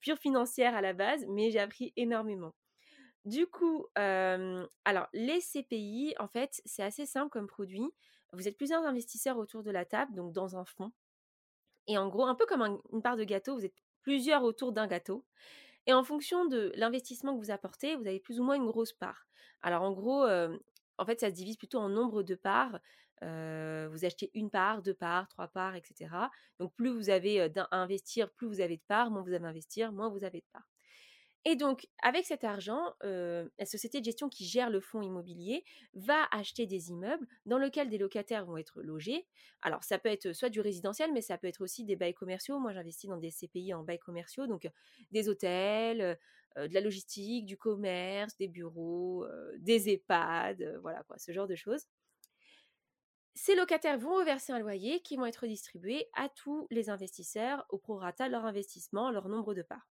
pure 0.00 0.18
financière 0.18 0.74
à 0.74 0.80
la 0.80 0.92
base, 0.92 1.24
mais 1.28 1.50
j'ai 1.50 1.60
appris 1.60 1.92
énormément. 1.96 2.54
Du 3.24 3.46
coup, 3.46 3.86
alors 3.94 5.08
les 5.12 5.40
CPI, 5.40 6.14
en 6.18 6.28
fait, 6.28 6.60
c'est 6.64 6.82
assez 6.82 7.06
simple 7.06 7.30
comme 7.30 7.46
produit. 7.46 7.84
Vous 8.32 8.46
êtes 8.46 8.56
plusieurs 8.56 8.84
investisseurs 8.84 9.38
autour 9.38 9.62
de 9.62 9.70
la 9.70 9.84
table, 9.84 10.14
donc 10.14 10.32
dans 10.32 10.56
un 10.56 10.64
fonds. 10.64 10.92
Et 11.86 11.96
en 11.96 12.08
gros, 12.08 12.26
un 12.26 12.34
peu 12.34 12.44
comme 12.46 12.80
une 12.92 13.02
part 13.02 13.16
de 13.16 13.24
gâteau, 13.24 13.54
vous 13.54 13.64
êtes 13.64 13.74
plusieurs 14.02 14.44
autour 14.44 14.72
d'un 14.72 14.86
gâteau. 14.86 15.24
Et 15.88 15.92
en 15.94 16.04
fonction 16.04 16.44
de 16.44 16.70
l'investissement 16.76 17.34
que 17.34 17.42
vous 17.42 17.50
apportez, 17.50 17.96
vous 17.96 18.06
avez 18.06 18.20
plus 18.20 18.38
ou 18.38 18.44
moins 18.44 18.54
une 18.56 18.66
grosse 18.66 18.92
part. 18.92 19.26
Alors 19.62 19.82
en 19.82 19.90
gros, 19.92 20.24
en 20.24 21.06
fait, 21.06 21.18
ça 21.18 21.30
se 21.30 21.34
divise 21.34 21.56
plutôt 21.56 21.78
en 21.78 21.88
nombre 21.88 22.22
de 22.22 22.34
parts. 22.34 22.78
vous 23.22 24.04
achetez 24.04 24.30
une 24.34 24.50
part, 24.50 24.82
deux 24.82 24.94
parts, 24.94 25.28
trois 25.28 25.48
parts, 25.48 25.76
etc. 25.76 26.10
Donc 26.60 26.74
plus 26.74 26.90
vous 26.90 27.08
avez 27.08 27.40
à 27.40 27.66
investir, 27.72 28.30
plus 28.30 28.46
vous 28.46 28.60
avez 28.60 28.76
de 28.76 28.82
parts, 28.86 29.10
moins 29.10 29.22
vous 29.22 29.32
avez 29.32 29.46
à 29.46 29.48
investir, 29.48 29.90
moins 29.90 30.10
vous 30.10 30.24
avez 30.24 30.40
de 30.40 30.46
parts. 30.52 30.68
Et 31.44 31.56
donc, 31.56 31.86
avec 32.02 32.26
cet 32.26 32.44
argent, 32.44 32.94
heu, 33.04 33.50
la 33.58 33.64
société 33.64 34.00
de 34.00 34.04
gestion 34.04 34.28
qui 34.28 34.44
gère 34.44 34.70
le 34.70 34.80
fonds 34.80 35.00
immobilier 35.02 35.64
va 35.94 36.26
acheter 36.30 36.66
des 36.66 36.90
immeubles 36.90 37.26
dans 37.46 37.58
lesquels 37.58 37.88
des 37.88 37.96
locataires 37.98 38.44
vont 38.44 38.56
être 38.58 38.82
logés. 38.82 39.26
Alors 39.62 39.82
ça 39.84 39.98
peut 39.98 40.08
être 40.10 40.32
soit 40.32 40.50
du 40.50 40.60
résidentiel, 40.60 41.12
mais 41.12 41.22
ça 41.22 41.38
peut 41.38 41.46
être 41.46 41.62
aussi 41.62 41.84
des 41.84 41.96
bails 41.96 42.14
commerciaux. 42.14 42.58
Moi, 42.58 42.72
j'investis 42.74 43.08
dans 43.08 43.16
des 43.16 43.30
CPI 43.30 43.72
en 43.74 43.82
bails 43.84 43.98
commerciaux, 43.98 44.46
donc 44.46 44.66
heu, 44.66 44.70
des 45.10 45.28
hôtels, 45.28 46.00
heu 46.02 46.16
de 46.68 46.74
la 46.74 46.80
logistique, 46.80 47.46
du 47.46 47.56
commerce, 47.56 48.36
des 48.36 48.48
bureaux, 48.48 49.24
des 49.58 49.90
EHPAD, 49.90 50.78
voilà 50.82 51.04
quoi, 51.04 51.16
ce 51.18 51.30
genre 51.30 51.46
de 51.46 51.54
choses. 51.54 51.86
Ces 53.34 53.54
locataires 53.54 53.98
vont 53.98 54.16
reverser 54.16 54.52
un 54.52 54.58
loyer 54.58 55.00
qui 55.00 55.16
vont 55.16 55.24
être 55.24 55.38
redistribués 55.38 56.10
à 56.12 56.28
tous 56.28 56.66
les 56.70 56.90
investisseurs 56.90 57.64
au 57.70 57.78
prorata 57.78 58.26
de 58.26 58.32
leur 58.32 58.44
investissement, 58.44 59.10
leur 59.10 59.30
nombre 59.30 59.54
de 59.54 59.62
parts. 59.62 59.88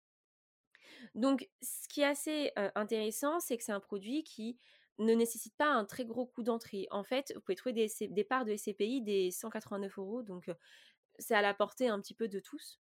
Donc, 1.15 1.49
ce 1.63 1.89
qui 1.89 2.03
est 2.03 2.05
assez, 2.05 2.53
intéressant, 2.75 3.41
c'est 3.41 3.57
que 3.59 3.65
c'est 3.65 3.73
un 3.73 3.81
produit 3.81 4.23
qui 4.25 4.59
ne 4.99 5.15
nécessite 5.15 5.57
pas 5.57 5.69
un 5.69 5.85
très 5.87 6.05
gros 6.05 6.27
coût 6.27 6.43
d'entrée. 6.43 6.87
En 6.91 7.05
fait, 7.05 7.33
vous 7.35 7.41
pouvez 7.41 7.57
trouver 7.57 7.89
des 8.11 8.25
parts 8.25 8.45
de 8.45 8.53
SCPI 8.53 9.03
des 9.03 9.31
189 9.31 10.23
€, 10.23 10.23
donc 10.23 10.49
heu, 10.49 10.55
c'est 11.19 11.35
à 11.35 11.43
la 11.43 11.55
portée 11.55 11.89
un 11.89 12.01
petit 12.01 12.15
peu 12.15 12.29
de 12.29 12.41
tous. 12.41 12.81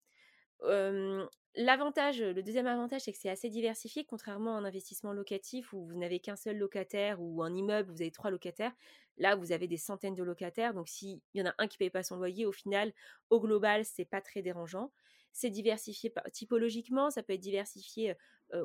L'avantage, 1.54 2.22
le 2.22 2.42
deuxième 2.42 2.66
avantage, 2.66 3.02
c'est 3.02 3.12
que 3.12 3.18
c'est 3.18 3.28
assez 3.28 3.50
diversifié, 3.50 4.04
contrairement 4.06 4.56
à 4.56 4.58
un 4.60 4.64
investissement 4.64 5.12
locatif 5.12 5.72
où 5.74 5.84
vous 5.84 5.94
n'avez 5.98 6.18
qu'un 6.18 6.36
seul 6.36 6.56
locataire 6.56 7.20
ou 7.20 7.42
un 7.42 7.54
immeuble, 7.54 7.90
où 7.90 7.94
vous 7.94 8.00
avez 8.02 8.10
3 8.10 8.30
locataires. 8.30 8.72
Là, 9.18 9.36
vous 9.36 9.52
avez 9.52 9.68
des 9.68 9.76
centaines 9.76 10.14
de 10.14 10.22
locataires, 10.22 10.72
donc 10.72 10.88
s'il 10.88 11.20
y 11.34 11.42
en 11.42 11.46
a 11.46 11.54
un 11.58 11.68
qui 11.68 11.76
paye 11.76 11.90
pas 11.90 12.02
son 12.02 12.16
loyer, 12.16 12.46
au 12.46 12.52
final, 12.52 12.94
au 13.28 13.38
global, 13.40 13.84
c'est 13.84 14.06
pas 14.06 14.22
très 14.22 14.40
dérangeant. 14.40 14.92
C'est 15.32 15.50
diversifié 15.50 16.12
typologiquement, 16.32 17.10
ça 17.10 17.22
peut 17.22 17.32
être 17.32 17.40
diversifié, 17.40 18.14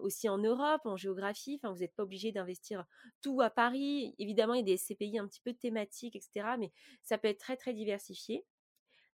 aussi 0.01 0.27
en 0.27 0.37
Europe, 0.37 0.81
en 0.85 0.97
géographie. 0.97 1.59
Enfin, 1.61 1.73
vous 1.73 1.79
n'êtes 1.79 1.95
pas 1.95 2.03
obligé 2.03 2.31
d'investir 2.31 2.85
tout 3.21 3.41
à 3.41 3.49
Paris. 3.49 4.15
Évidemment, 4.19 4.53
il 4.53 4.57
y 4.57 4.61
a 4.61 4.63
des 4.63 4.77
SCPI 4.77 5.17
un 5.17 5.27
petit 5.27 5.41
peu 5.41 5.53
thématiques 5.53 6.15
et 6.15 6.21
cetera, 6.21 6.57
mais 6.57 6.71
ça 7.03 7.17
peut 7.17 7.29
être 7.29 7.39
très, 7.39 7.55
très 7.55 7.73
diversifié. 7.73 8.45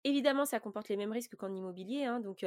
Évidemment, 0.04 0.46
ça 0.46 0.60
comporte 0.60 0.90
les 0.90 0.98
mêmes 0.98 1.12
risques 1.12 1.36
qu'en 1.36 1.54
immobilier, 1.54 2.06
hein, 2.06 2.20
donc 2.20 2.46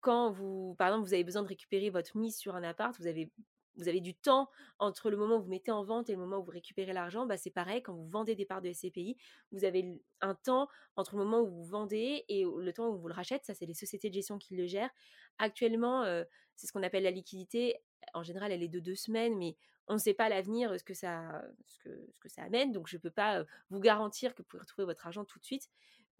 quand 0.00 0.30
vous 0.30 0.74
par 0.78 0.88
exemple, 0.88 1.06
vous 1.06 1.14
avez 1.14 1.24
besoin 1.24 1.42
de 1.42 1.48
récupérer 1.48 1.90
votre 1.90 2.16
mise 2.16 2.36
sur 2.36 2.54
un 2.54 2.62
appart, 2.62 2.96
vous 2.98 3.06
avez 3.06 3.30
vous 3.76 3.88
avez 3.88 4.00
du 4.00 4.14
temps 4.14 4.48
entre 4.78 5.10
le 5.10 5.16
moment 5.16 5.36
où 5.36 5.42
vous 5.42 5.48
mettez 5.48 5.70
en 5.70 5.84
vente 5.84 6.08
et 6.08 6.12
le 6.12 6.18
moment 6.18 6.38
où 6.38 6.44
vous 6.44 6.50
récupérez 6.50 6.92
l'argent. 6.92 7.26
Bah, 7.26 7.36
c'est 7.36 7.50
pareil 7.50 7.82
quand 7.82 7.94
vous 7.94 8.08
vendez 8.08 8.34
des 8.34 8.44
parts 8.46 8.62
de 8.62 8.68
SCPI, 8.68 9.16
vous 9.52 9.64
avez 9.64 10.00
un 10.20 10.34
temps 10.34 10.68
entre 10.96 11.16
le 11.16 11.24
moment 11.24 11.40
où 11.40 11.48
vous 11.48 11.64
vendez 11.64 12.24
et 12.28 12.44
le 12.44 12.72
temps 12.72 12.88
où 12.88 12.98
vous 12.98 13.08
le 13.08 13.14
rachetez. 13.14 13.40
Ça, 13.44 13.54
c'est 13.54 13.66
les 13.66 13.74
sociétés 13.74 14.08
de 14.10 14.14
gestion 14.14 14.38
qui 14.38 14.56
le 14.56 14.66
gèrent. 14.66 14.90
Actuellement, 15.38 16.04
heu, 16.04 16.26
c'est 16.56 16.66
ce 16.66 16.72
qu'on 16.72 16.82
appelle 16.82 17.02
la 17.02 17.10
liquidité. 17.10 17.76
En 18.14 18.22
général, 18.22 18.52
elle 18.52 18.62
est 18.62 18.68
de 18.68 18.80
2 18.80 18.94
semaines, 18.94 19.36
mais 19.36 19.56
on 19.88 19.94
ne 19.94 19.98
sait 19.98 20.14
pas 20.14 20.28
l'avenir, 20.28 20.78
ce 20.78 20.84
que 20.84 20.94
ça 20.94 21.44
ce 21.66 21.88
que 22.20 22.28
ça 22.28 22.42
amène, 22.42 22.72
donc 22.72 22.86
je 22.88 22.96
ne 22.96 23.02
peux 23.02 23.10
pas, 23.10 23.40
heu, 23.40 23.46
vous 23.70 23.80
garantir 23.80 24.34
que 24.34 24.42
vous 24.42 24.46
pouvez 24.48 24.60
retrouver 24.60 24.86
votre 24.86 25.06
argent 25.06 25.24
tout 25.24 25.38
de 25.38 25.44
suite. 25.44 25.68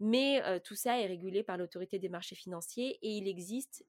Mais 0.01 0.41
tout 0.65 0.75
ça 0.75 0.99
est 0.99 1.05
régulé 1.05 1.41
par 1.41 1.57
l'autorité 1.57 1.99
des 1.99 2.09
marchés 2.09 2.35
financiers 2.35 2.99
et 3.01 3.11
il 3.17 3.27
existe 3.29 3.85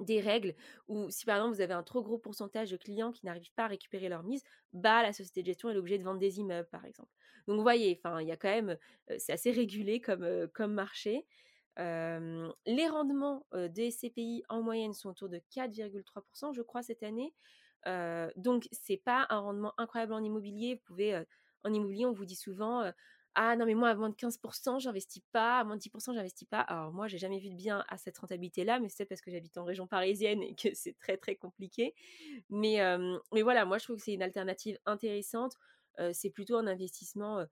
des 0.00 0.20
règles 0.20 0.54
où 0.88 1.10
si 1.10 1.24
par 1.24 1.36
exemple 1.36 1.54
vous 1.54 1.60
avez 1.60 1.74
un 1.74 1.82
trop 1.82 2.02
gros 2.02 2.18
pourcentage 2.18 2.70
de 2.70 2.76
clients 2.76 3.12
qui 3.12 3.26
n'arrivent 3.26 3.52
pas 3.54 3.64
à 3.64 3.68
récupérer 3.68 4.08
leur 4.08 4.22
mise, 4.22 4.42
bah, 4.72 5.02
la 5.02 5.12
société 5.12 5.42
de 5.42 5.46
gestion 5.46 5.70
est 5.70 5.76
obligée 5.76 5.98
de 5.98 6.04
vendre 6.04 6.20
des 6.20 6.40
immeubles, 6.40 6.68
par 6.70 6.84
exemple. 6.84 7.10
Donc 7.46 7.56
vous 7.56 7.62
voyez, 7.62 8.00
enfin, 8.02 8.20
il 8.20 8.28
y 8.28 8.32
a 8.32 8.36
quand 8.36 8.48
même, 8.48 8.76
c'est 9.18 9.32
assez 9.32 9.50
régulé 9.50 10.00
comme, 10.00 10.48
marché. 10.72 11.26
Les 11.76 12.88
rendements, 12.88 13.46
des 13.52 13.90
SCPI 13.90 14.44
en 14.48 14.62
moyenne 14.62 14.94
sont 14.94 15.10
autour 15.10 15.28
de 15.28 15.40
4,3% 15.54 16.52
je 16.54 16.62
crois 16.62 16.82
cette 16.82 17.02
année. 17.02 17.34
Donc 18.36 18.66
c'est 18.72 18.96
pas 18.96 19.26
un 19.28 19.40
rendement 19.40 19.74
incroyable 19.78 20.14
en 20.14 20.22
immobilier. 20.22 20.82
En 21.64 21.72
immobilier, 21.72 22.06
on 22.06 22.12
vous 22.12 22.24
dit 22.24 22.36
souvent, 22.36 22.90
«Ah 23.36 23.56
non 23.56 23.66
mais 23.66 23.74
moi 23.74 23.88
à 23.90 23.94
moins 23.94 24.10
de 24.10 24.14
15% 24.14 24.78
j'investis 24.78 25.22
pas, 25.32 25.58
à 25.60 25.64
moins 25.64 25.76
de 25.76 25.80
10% 25.80 26.12
j'investis 26.14 26.46
pas». 26.48 26.60
Alors 26.60 26.92
moi, 26.92 27.08
j'ai 27.08 27.18
jamais 27.18 27.38
vu 27.40 27.50
de 27.50 27.56
bien 27.56 27.84
à 27.88 27.98
cette 27.98 28.16
rentabilité-là, 28.18 28.78
mais 28.80 28.88
c'est 28.88 29.06
parce 29.06 29.20
que 29.20 29.30
j'habite 29.30 29.58
en 29.58 29.64
région 29.64 29.86
parisienne 29.86 30.42
et 30.42 30.54
que 30.54 30.68
c'est 30.74 30.96
très, 30.98 31.16
très 31.16 31.36
compliqué. 31.36 31.94
Mais 32.50 32.78
voilà, 33.42 33.64
moi 33.64 33.78
je 33.78 33.84
trouve 33.84 33.96
que 33.96 34.02
c'est 34.02 34.14
une 34.14 34.22
alternative 34.22 34.78
intéressante. 34.86 35.54
C'est 36.12 36.30
plutôt 36.30 36.56
un 36.56 36.66
investissement, 36.66 37.44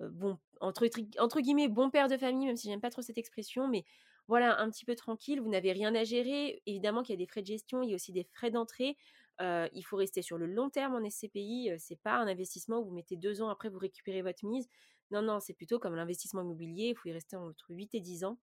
bon, 0.00 0.38
entre 0.60 1.40
guillemets 1.40 1.68
«bon 1.68 1.90
père 1.90 2.08
de 2.08 2.16
famille», 2.16 2.46
même 2.46 2.56
si 2.56 2.68
j'aime 2.68 2.80
pas 2.80 2.90
trop 2.90 3.02
cette 3.02 3.18
expression, 3.18 3.68
mais 3.68 3.84
voilà, 4.28 4.60
un 4.60 4.70
petit 4.70 4.84
peu 4.84 4.94
tranquille. 4.94 5.40
Vous 5.40 5.48
n'avez 5.50 5.72
rien 5.72 5.94
à 5.94 6.04
gérer. 6.04 6.62
Évidemment 6.66 7.02
qu'il 7.02 7.14
y 7.14 7.18
a 7.18 7.24
des 7.24 7.26
frais 7.26 7.42
de 7.42 7.46
gestion, 7.48 7.82
il 7.82 7.90
y 7.90 7.92
a 7.92 7.96
aussi 7.96 8.12
des 8.12 8.24
frais 8.24 8.50
d'entrée. 8.50 8.96
Il 9.40 9.82
faut 9.84 9.96
rester 9.96 10.22
sur 10.22 10.38
le 10.38 10.46
long 10.46 10.70
terme 10.70 10.94
en 10.94 11.04
SCPI, 11.04 11.70
heu, 11.72 11.76
c'est 11.78 11.96
pas 12.00 12.16
un 12.16 12.28
investissement 12.28 12.78
où 12.80 12.84
vous 12.86 12.92
mettez 12.94 13.16
2 13.16 13.42
ans, 13.42 13.48
après 13.50 13.68
vous 13.70 13.78
récupérez 13.78 14.22
votre 14.22 14.44
mise. 14.46 14.68
Non, 15.10 15.22
non, 15.22 15.40
c'est 15.40 15.54
plutôt 15.54 15.78
comme 15.78 15.94
l'investissement 15.94 16.42
immobilier, 16.42 16.90
il 16.90 16.96
faut 16.96 17.08
y 17.08 17.12
rester 17.12 17.36
entre 17.36 17.66
8 17.70 17.94
et 17.94 18.00
10 18.00 18.24
ans. 18.24 18.38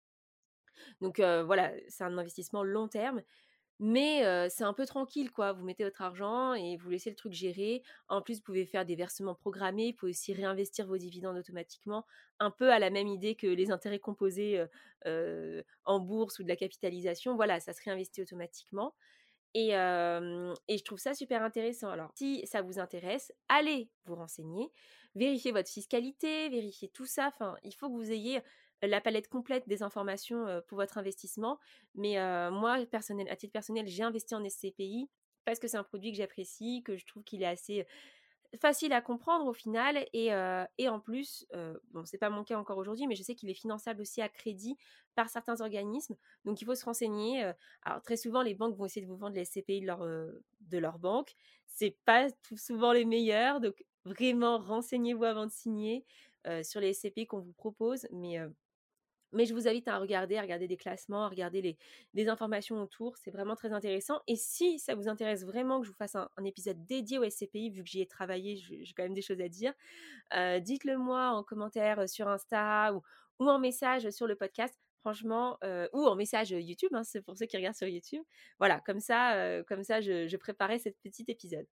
Donc 1.00 1.20
voilà, 1.20 1.73
c'est 1.88 2.04
un 2.04 2.18
investissement 2.18 2.62
long 2.62 2.88
terme, 2.88 3.23
mais 3.78 4.49
c'est 4.50 4.64
un 4.64 4.73
peu 4.75 4.85
tranquille 4.85 5.30
quoi. 5.30 5.52
Vous 5.52 5.64
mettez 5.64 5.85
votre 5.85 6.02
argent 6.02 6.54
et 6.54 6.76
vous 6.76 6.90
laissez 6.90 7.08
le 7.11 7.16
truc 7.16 7.32
gérer. 7.32 7.82
En 8.08 8.20
plus, 8.20 8.37
vous 8.37 8.42
pouvez 8.42 8.66
faire 8.66 8.85
des 8.85 8.96
versements 8.96 9.35
programmés, 9.35 9.92
vous 9.92 9.96
pouvez 9.96 10.11
aussi 10.11 10.35
réinvestir 10.35 10.87
vos 10.87 10.99
dividendes 10.99 11.37
automatiquement, 11.38 12.04
un 12.40 12.50
peu 12.50 12.70
à 12.70 12.78
la 12.78 12.90
même 12.90 13.08
idée 13.08 13.37
que 13.37 13.46
les 13.46 13.70
intérêts 13.70 13.99
composés, 13.99 14.64
en 15.85 16.00
bourse 16.00 16.38
ou 16.38 16.42
de 16.42 16.49
la 16.49 16.56
capitalisation. 16.56 17.37
Voilà, 17.37 17.61
ça 17.61 17.73
se 17.73 17.82
réinvestit 17.85 18.23
automatiquement. 18.23 18.94
Et 19.54 19.70
je 19.70 20.85
trouve 20.85 20.99
ça 20.99 21.14
super 21.14 21.42
intéressant. 21.42 21.88
Alors 21.88 22.12
si 22.14 22.46
ça 22.46 22.61
vous 22.61 22.78
intéresse, 22.78 23.32
allez 23.49 23.88
vous 24.04 24.16
renseigner, 24.16 24.70
vérifiez 25.16 25.52
votre 25.52 25.70
fiscalité, 25.70 26.49
vérifiez 26.50 26.88
tout 26.90 27.06
ça. 27.06 27.28
Enfin, 27.28 27.56
il 27.64 27.75
faut 27.75 27.88
que 27.88 27.94
vous 27.94 28.12
ayez 28.12 28.40
la 28.82 29.00
palette 29.00 29.28
complète 29.28 29.66
des 29.68 29.82
informations, 29.82 30.62
pour 30.68 30.78
votre 30.78 30.99
investissement. 30.99 31.58
Mais 31.94 32.16
moi 32.50 32.85
personnel 32.87 33.28
à 33.30 33.37
titre 33.37 33.52
personnel, 33.52 33.87
j'ai 33.88 34.02
investi 34.04 34.35
en 34.35 34.44
SCPI 34.44 35.11
parce 35.44 35.58
que 35.61 35.68
c'est 35.68 35.76
un 35.78 35.85
produit 35.85 36.12
que 36.12 36.18
j'apprécie, 36.18 36.82
que 36.85 36.96
je 36.96 37.06
trouve 37.06 37.25
qu'il 37.25 37.42
est 37.42 37.46
assez 37.46 37.87
Facile 38.61 38.92
à 38.94 39.02
comprendre 39.02 39.46
au 39.46 39.52
final 39.52 40.06
et 40.14 40.32
en 40.88 41.00
plus, 41.00 41.46
heu, 41.54 41.78
bon 41.90 42.04
c'est 42.06 42.16
pas 42.16 42.30
mon 42.30 42.44
cas 42.44 42.56
encore 42.58 42.78
aujourd'hui, 42.78 43.06
mais 43.06 43.14
je 43.16 43.23
sais 43.23 43.35
qu'il 43.35 43.50
est 43.50 43.54
finançable 43.54 44.00
aussi 44.00 44.23
à 44.23 44.28
crédit 44.28 44.76
par 45.14 45.28
certains 45.28 45.61
organismes. 45.61 46.16
Donc 46.44 46.61
il 46.62 46.64
faut 46.64 46.75
se 46.75 46.85
renseigner, 46.85 47.52
alors 47.82 48.00
très 48.02 48.16
souvent 48.16 48.42
les 48.42 48.54
banques 48.54 48.76
vont 48.76 48.87
essayer 48.87 49.04
de 49.04 49.11
vous 49.11 49.16
vendre 49.16 49.35
les 49.35 49.42
SCPI 49.42 49.80
de 49.82 49.87
leur, 49.87 50.04
heu, 50.04 50.42
de 50.61 50.78
leur 50.78 50.99
banque. 50.99 51.35
C'est 51.66 51.99
pas 52.06 52.28
souvent 52.56 52.92
les 52.92 53.04
meilleurs, 53.04 53.61
donc 53.61 53.85
vraiment 54.06 54.58
renseignez-vous 54.58 55.25
avant 55.25 55.44
de 55.44 55.52
signer, 55.52 56.06
sur 56.62 56.80
les 56.80 56.94
SCPI 56.94 57.26
qu'on 57.26 57.40
vous 57.40 57.52
propose. 57.52 58.06
Mais 58.12 58.38
mais 59.32 59.44
je 59.44 59.52
vous 59.52 59.66
invite 59.66 59.88
à 59.88 59.98
regarder, 59.98 60.36
à 60.38 60.42
regarder 60.42 60.68
des 60.68 60.76
classements, 60.76 61.25
à 61.25 61.28
regarder 61.28 61.76
les 62.14 62.28
informations 62.28 62.80
autour, 62.80 63.16
c'est 63.18 63.32
vraiment 63.32 63.56
très 63.56 63.72
intéressant 63.72 64.20
et 64.28 64.36
si 64.36 64.78
ça 64.78 64.94
vous 64.94 65.08
intéresse 65.08 65.44
vraiment 65.44 65.80
que 65.80 65.86
je 65.86 65.90
vous 65.90 65.96
fasse 65.96 66.14
un 66.14 66.44
épisode 66.44 66.86
dédié 66.86 67.18
aux 67.18 67.28
SCPI, 67.28 67.70
vu 67.70 67.82
que 67.82 67.88
j'y 67.90 68.00
ai 68.00 68.06
travaillé, 68.06 68.56
j'ai 68.56 68.94
quand 68.96 69.02
même 69.02 69.14
des 69.14 69.22
choses 69.22 69.40
à 69.40 69.48
dire, 69.48 69.75
dites-le 70.62 70.96
moi 70.96 71.30
en 71.30 71.42
commentaire, 71.42 72.08
sur 72.08 72.28
Insta 72.28 72.94
ou 72.94 73.50
en 73.50 73.58
message 73.58 74.08
sur 74.10 74.26
le 74.28 74.36
podcast. 74.36 74.78
Franchement, 75.00 75.58
ou 75.92 76.06
en 76.06 76.14
message, 76.14 76.50
YouTube, 76.52 76.94
hein, 76.94 77.02
c'est 77.04 77.20
pour 77.20 77.36
ceux 77.36 77.46
qui 77.46 77.56
regardent 77.56 77.76
sur 77.76 77.88
YouTube. 77.88 78.22
Voilà, 78.58 78.80
comme 78.80 79.00
ça, 79.00 79.62
comme 79.64 79.82
ça 79.82 80.00
je 80.00 80.28
je 80.28 80.36
préparais 80.36 80.78
cet 80.78 80.96
petit 81.02 81.25
épisode. 81.28 81.66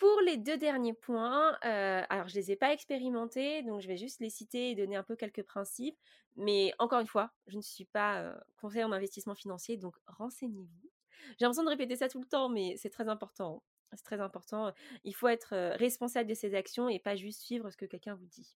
Pour 0.00 0.20
les 0.22 0.38
2 0.38 0.56
derniers 0.56 0.94
points, 0.94 1.52
heu, 1.64 2.02
alors 2.08 2.26
je 2.28 2.34
les 2.34 2.50
ai 2.52 2.56
pas 2.56 2.72
expérimentés, 2.72 3.62
donc 3.62 3.82
je 3.82 3.88
vais 3.88 3.98
juste 3.98 4.20
les 4.20 4.30
citer 4.30 4.70
et 4.70 4.74
donner 4.74 4.96
un 4.96 5.02
peu 5.02 5.14
quelques 5.14 5.42
principes. 5.44 5.98
Mais 6.36 6.72
encore 6.78 7.00
une 7.00 7.06
fois, 7.06 7.32
je 7.46 7.58
ne 7.58 7.62
suis 7.62 7.84
pas, 7.84 8.22
heu, 8.22 8.34
conseillère 8.56 8.88
en 8.88 8.92
investissement 8.92 9.34
financier, 9.34 9.76
donc 9.76 9.96
renseignez-vous. 10.06 10.90
J'ai 11.38 11.44
l'impression 11.44 11.64
de 11.64 11.68
répéter 11.68 11.96
ça 11.96 12.08
tout 12.08 12.20
le 12.20 12.26
temps, 12.26 12.48
mais 12.48 12.76
c'est 12.78 12.90
très 12.90 13.08
important. 13.08 13.62
C'est 13.92 14.04
très 14.04 14.20
important, 14.20 14.72
il 15.04 15.14
faut 15.16 15.28
être, 15.28 15.54
heu, 15.54 15.76
responsable 15.76 16.28
de 16.30 16.34
ses 16.34 16.54
actions 16.54 16.88
et 16.88 17.00
pas 17.00 17.16
juste 17.16 17.42
suivre 17.42 17.70
ce 17.70 17.76
que 17.76 17.86
quelqu'un 17.86 18.14
vous 18.14 18.26
dit. 18.26 18.56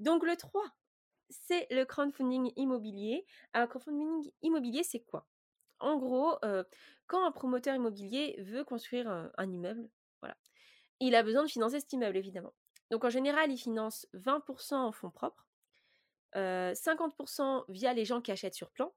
Donc 0.00 0.24
le 0.24 0.36
3, 0.36 0.64
c'est 1.30 1.66
le 1.72 1.84
crowdfunding 1.84 2.52
immobilier. 2.56 3.26
Alors 3.54 3.68
crowdfunding 3.68 4.32
immobilier, 4.42 4.82
c'est 4.84 5.00
quoi? 5.02 5.28
En 5.80 5.98
gros, 5.98 6.38
quand 7.06 7.24
un 7.26 7.32
promoteur 7.32 7.74
immobilier 7.76 8.36
veut 8.40 8.64
construire, 8.64 9.08
un 9.36 9.52
immeuble, 9.52 9.90
il 11.00 11.14
a 11.14 11.22
besoin 11.22 11.44
de 11.44 11.48
financer 11.50 11.80
cet 11.80 11.92
immeuble, 11.92 12.16
évidemment. 12.16 12.54
Donc 12.90 13.04
en 13.04 13.10
général, 13.10 13.50
il 13.50 13.58
finance 13.58 14.06
20% 14.14 14.74
en 14.76 14.92
fonds 14.92 15.10
propres, 15.10 15.46
heu, 16.36 16.72
50% 16.74 17.64
via 17.68 17.94
les 17.94 18.04
gens 18.04 18.20
qui 18.20 18.32
achètent 18.32 18.54
sur 18.54 18.70
plan 18.70 18.94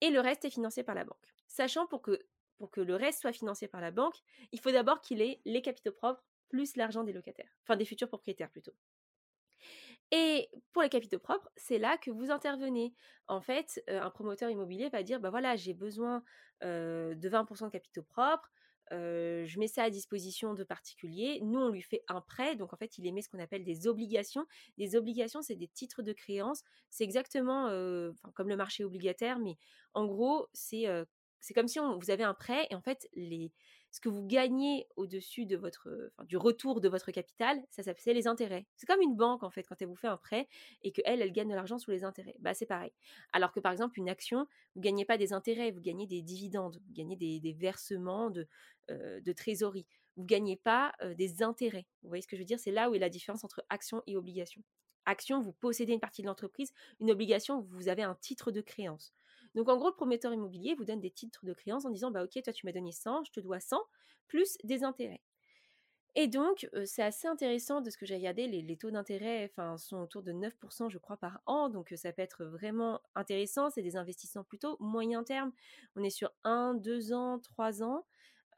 et 0.00 0.10
le 0.10 0.20
reste 0.20 0.44
est 0.44 0.50
financé 0.50 0.82
par 0.82 0.94
la 0.94 1.04
banque. 1.04 1.34
Sachant 1.48 1.86
pour 1.86 2.02
que 2.02 2.20
pour 2.58 2.70
que 2.70 2.82
le 2.82 2.94
reste 2.96 3.22
soit 3.22 3.32
financé 3.32 3.68
par 3.68 3.80
la 3.80 3.90
banque, 3.90 4.16
il 4.52 4.60
faut 4.60 4.70
d'abord 4.70 5.00
qu'il 5.00 5.22
ait 5.22 5.40
les 5.46 5.62
capitaux 5.62 5.92
propres 5.92 6.22
plus 6.50 6.76
l'argent 6.76 7.04
des 7.04 7.12
locataires, 7.12 7.50
enfin 7.64 7.76
des 7.76 7.86
futurs 7.86 8.08
propriétaires 8.08 8.50
plutôt. 8.50 8.74
Et 10.10 10.50
pour 10.72 10.82
les 10.82 10.88
capitaux 10.88 11.18
propres, 11.18 11.48
c'est 11.56 11.78
là 11.78 11.96
que 11.96 12.10
vous 12.10 12.30
intervenez. 12.30 12.94
En 13.28 13.40
fait, 13.40 13.82
un 13.88 14.10
promoteur 14.10 14.50
immobilier 14.50 14.88
va 14.88 15.02
dire, 15.02 15.20
bah 15.20 15.30
voilà, 15.30 15.56
j'ai 15.56 15.74
besoin 15.74 16.24
de 16.62 17.28
20% 17.28 17.66
de 17.66 17.70
capitaux 17.70 18.02
propres, 18.02 18.50
je 18.90 19.58
mets 19.58 19.68
ça 19.68 19.84
à 19.84 19.90
disposition 19.90 20.54
de 20.54 20.64
particuliers. 20.64 21.40
Nous, 21.42 21.58
on 21.58 21.68
lui 21.68 21.82
fait 21.82 22.02
un 22.08 22.20
prêt. 22.20 22.56
Donc, 22.56 22.72
en 22.72 22.76
fait, 22.76 22.98
il 22.98 23.06
émet 23.06 23.22
ce 23.22 23.28
qu'on 23.28 23.38
appelle 23.38 23.64
des 23.64 23.86
obligations. 23.86 24.46
Des 24.78 24.96
obligations, 24.96 25.42
c'est 25.42 25.56
des 25.56 25.68
titres 25.68 26.02
de 26.02 26.12
créance. 26.12 26.62
C'est 26.88 27.04
exactement 27.04 27.66
comme 28.34 28.48
le 28.48 28.56
marché 28.56 28.84
obligataire, 28.84 29.38
mais 29.38 29.56
en 29.94 30.06
gros, 30.06 30.48
c'est 30.52 30.86
comme 31.54 31.68
si 31.68 31.78
vous 31.78 32.10
avez 32.10 32.24
un 32.24 32.34
prêt 32.34 32.66
et 32.70 32.74
en 32.74 32.80
fait, 32.80 33.08
les, 33.14 33.52
ce 33.90 34.00
que 34.00 34.08
vous 34.08 34.24
gagnez 34.26 34.86
au-dessus 34.96 35.46
de 35.46 35.56
votre, 35.56 36.12
du 36.24 36.36
retour 36.36 36.80
de 36.80 36.88
votre 36.88 37.10
capital, 37.10 37.60
ça 37.70 37.82
s'appelle 37.82 38.14
les 38.14 38.26
intérêts. 38.26 38.66
C'est 38.76 38.86
comme 38.86 39.00
une 39.00 39.16
banque 39.16 39.42
en 39.42 39.50
fait 39.50 39.64
quand 39.64 39.80
elle 39.80 39.88
vous 39.88 39.96
fait 39.96 40.08
un 40.08 40.16
prêt 40.16 40.48
et 40.82 40.92
qu'elle, 40.92 41.22
elle 41.22 41.32
gagne 41.32 41.48
de 41.48 41.54
l'argent 41.54 41.78
sur 41.78 41.92
les 41.92 42.04
intérêts. 42.04 42.36
Bah 42.38 42.54
c'est 42.54 42.66
pareil. 42.66 42.92
Alors 43.32 43.52
que 43.52 43.60
par 43.60 43.72
exemple 43.72 43.98
une 43.98 44.08
action, 44.08 44.46
vous 44.74 44.80
gagnez 44.80 45.04
pas 45.04 45.18
des 45.18 45.32
intérêts, 45.32 45.70
vous 45.70 45.80
gagnez 45.80 46.06
des 46.06 46.22
dividendes, 46.22 46.80
vous 46.86 46.92
gagnez 46.92 47.16
des, 47.16 47.52
versements 47.52 48.30
de, 48.30 48.46
de 48.88 49.32
trésorerie. 49.32 49.86
Vous 50.16 50.24
gagnez 50.24 50.56
pas 50.56 50.92
des 51.16 51.42
intérêts. 51.42 51.86
Vous 52.02 52.08
voyez 52.08 52.22
ce 52.22 52.28
que 52.28 52.36
je 52.36 52.42
veux 52.42 52.46
dire? 52.46 52.58
C'est 52.58 52.72
là 52.72 52.90
où 52.90 52.94
est 52.94 52.98
la 52.98 53.08
différence 53.08 53.44
entre 53.44 53.64
action 53.70 54.02
et 54.06 54.16
obligation. 54.16 54.62
Action, 55.06 55.40
vous 55.40 55.52
possédez 55.52 55.92
une 55.92 56.00
partie 56.00 56.22
de 56.22 56.26
l'entreprise. 56.26 56.72
Une 57.00 57.10
obligation, 57.10 57.62
vous 57.62 57.88
avez 57.88 58.02
un 58.02 58.14
titre 58.14 58.50
de 58.50 58.60
créance. 58.60 59.12
Donc 59.54 59.68
en 59.68 59.76
gros, 59.76 59.88
le 59.88 59.94
prometteur 59.94 60.32
immobilier 60.32 60.74
vous 60.74 60.84
donne 60.84 61.00
des 61.00 61.10
titres 61.10 61.44
de 61.44 61.52
créance 61.52 61.84
en 61.84 61.90
disant 61.90 62.10
bah 62.10 62.24
ok, 62.24 62.42
toi 62.42 62.52
tu 62.52 62.66
m'as 62.66 62.72
donné 62.72 62.92
100, 62.92 63.24
je 63.24 63.32
te 63.32 63.40
dois 63.40 63.60
100 63.60 63.82
plus 64.28 64.56
des 64.64 64.84
intérêts. 64.84 65.22
Et 66.16 66.26
donc, 66.26 66.68
c'est 66.86 67.02
assez 67.02 67.28
intéressant 67.28 67.80
de 67.80 67.88
ce 67.88 67.96
que 67.96 68.04
j'ai 68.04 68.16
regardé. 68.16 68.48
Les, 68.48 68.76
taux 68.76 68.90
d'intérêt 68.90 69.52
sont 69.76 69.98
autour 69.98 70.22
de 70.22 70.32
9%, 70.32 70.90
je 70.90 70.98
crois, 70.98 71.16
par 71.16 71.40
an. 71.46 71.68
Donc, 71.68 71.92
ça 71.94 72.12
peut 72.12 72.22
être 72.22 72.44
vraiment 72.44 73.00
intéressant. 73.14 73.70
C'est 73.70 73.82
des 73.82 73.96
investissements 73.96 74.42
plutôt 74.42 74.76
moyen 74.80 75.22
terme. 75.22 75.52
On 75.94 76.02
est 76.02 76.10
sur 76.10 76.32
1, 76.42 76.74
2 76.74 77.12
ans, 77.12 77.38
3 77.38 77.84
ans. 77.84 78.04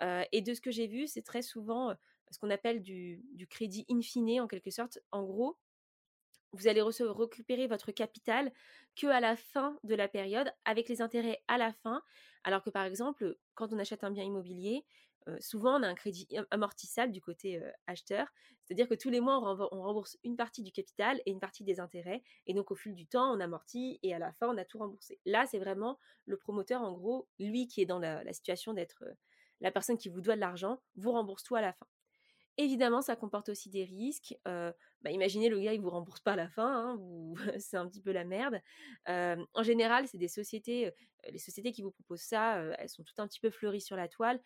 et 0.00 0.40
de 0.40 0.54
ce 0.54 0.62
que 0.62 0.70
j'ai 0.70 0.86
vu, 0.86 1.06
c'est 1.06 1.22
très 1.22 1.42
souvent 1.42 1.94
ce 2.30 2.38
qu'on 2.38 2.50
appelle 2.50 2.80
du, 2.82 3.22
du, 3.34 3.46
crédit 3.46 3.84
in 3.90 4.00
fine, 4.00 4.40
en 4.40 4.48
quelque 4.48 4.70
sorte. 4.70 4.98
En 5.10 5.22
gros, 5.22 5.58
vous 6.52 6.68
allez 6.68 6.82
récupérer 6.82 7.66
votre 7.66 7.92
capital 7.92 8.52
que 8.96 9.06
à 9.06 9.20
la 9.20 9.36
fin 9.36 9.78
de 9.84 9.94
la 9.94 10.08
période, 10.08 10.52
avec 10.64 10.88
les 10.88 11.00
intérêts 11.02 11.42
à 11.48 11.58
la 11.58 11.72
fin. 11.72 12.02
Alors 12.44 12.62
que 12.62 12.70
par 12.70 12.84
exemple, 12.84 13.36
quand 13.54 13.72
on 13.72 13.78
achète 13.78 14.04
un 14.04 14.10
bien 14.10 14.24
immobilier, 14.24 14.84
souvent 15.40 15.78
on 15.78 15.82
a 15.82 15.88
un 15.88 15.94
crédit 15.94 16.26
amortissable 16.50 17.12
du 17.12 17.20
côté 17.20 17.60
acheteur, 17.86 18.26
c'est-à-dire 18.64 18.88
que 18.88 18.94
tous 18.94 19.10
les 19.10 19.20
mois 19.20 19.38
on, 19.38 19.82
rembourse 19.82 20.18
une 20.24 20.36
partie 20.36 20.62
du 20.62 20.72
capital 20.72 21.20
et 21.26 21.30
une 21.30 21.40
partie 21.40 21.64
des 21.64 21.80
intérêts, 21.80 22.22
et 22.46 22.54
donc 22.54 22.70
au 22.70 22.74
fil 22.74 22.94
du 22.94 23.06
temps 23.06 23.32
on 23.34 23.40
amortit 23.40 23.98
et 24.02 24.14
à 24.14 24.18
la 24.18 24.32
fin 24.32 24.48
on 24.48 24.56
a 24.56 24.64
tout 24.64 24.78
remboursé. 24.78 25.20
Là 25.24 25.46
c'est 25.46 25.58
vraiment 25.58 25.98
le 26.26 26.36
promoteur 26.36 26.82
en 26.82 26.92
gros, 26.92 27.28
lui 27.38 27.68
qui 27.68 27.82
est 27.82 27.86
dans 27.86 28.00
la 28.00 28.32
situation 28.32 28.72
d'être 28.72 29.04
la 29.60 29.70
personne 29.70 29.96
qui 29.96 30.08
vous 30.08 30.20
doit 30.20 30.34
de 30.34 30.40
l'argent, 30.40 30.82
vous 30.96 31.12
rembourse 31.12 31.44
tout 31.44 31.54
à 31.54 31.60
la 31.60 31.72
fin. 31.72 31.86
Évidemment, 32.58 33.00
ça 33.00 33.16
comporte 33.16 33.48
aussi 33.48 33.70
des 33.70 33.84
risques. 33.84 34.36
Bah, 34.44 35.10
imaginez 35.10 35.48
le 35.48 35.58
gars, 35.58 35.72
il 35.72 35.80
vous 35.80 35.90
rembourse 35.90 36.20
pas 36.20 36.32
à 36.32 36.36
la 36.36 36.48
fin, 36.48 36.96
hein, 36.96 37.34
c'est 37.58 37.76
un 37.76 37.88
petit 37.88 38.02
peu 38.02 38.12
la 38.12 38.24
merde. 38.24 38.60
en 39.06 39.62
général, 39.62 40.06
c'est 40.06 40.18
des 40.18 40.28
sociétés, 40.28 40.92
les 41.28 41.38
sociétés 41.38 41.72
qui 41.72 41.82
vous 41.82 41.90
proposent 41.90 42.20
ça, 42.20 42.58
elles 42.78 42.88
sont 42.88 43.02
toutes 43.02 43.18
un 43.18 43.26
petit 43.26 43.40
peu 43.40 43.50
fleuries 43.50 43.80
sur 43.80 43.96
la 43.96 44.08
toile. 44.08 44.40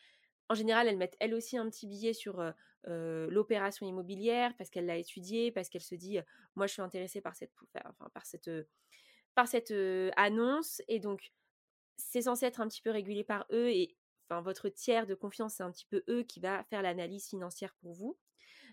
En 0.48 0.54
général, 0.54 0.86
elles 0.86 0.96
mettent 0.96 1.16
elles 1.18 1.34
aussi 1.34 1.58
un 1.58 1.68
petit 1.68 1.86
billet 1.86 2.12
sur 2.12 2.42
l'opération 2.84 3.86
immobilière 3.86 4.54
parce 4.56 4.70
qu'elle 4.70 4.86
l'a 4.86 4.96
étudiée, 4.96 5.50
parce 5.50 5.68
qu'elle 5.68 5.82
se 5.82 5.96
dit, 5.96 6.18
moi, 6.54 6.66
je 6.66 6.72
suis 6.74 6.82
intéressée 6.82 7.20
par 7.20 7.34
cette, 7.34 7.52
par 8.14 8.24
cette, 8.24 8.50
par 9.34 9.48
cette 9.48 9.74
annonce, 10.16 10.80
et 10.88 11.00
donc 11.00 11.32
c'est 11.96 12.22
censé 12.22 12.46
être 12.46 12.60
un 12.60 12.68
petit 12.68 12.82
peu 12.82 12.90
régulé 12.90 13.24
par 13.24 13.46
eux 13.50 13.70
et 13.70 13.96
enfin 14.28 14.40
votre 14.42 14.68
tiers 14.68 15.06
de 15.06 15.14
confiance, 15.14 15.54
c'est 15.54 15.62
un 15.62 15.70
petit 15.70 15.86
peu 15.86 16.02
eux 16.08 16.22
qui 16.22 16.40
va 16.40 16.64
faire 16.64 16.82
l'analyse 16.82 17.28
financière 17.28 17.74
pour 17.80 17.92
vous. 17.92 18.18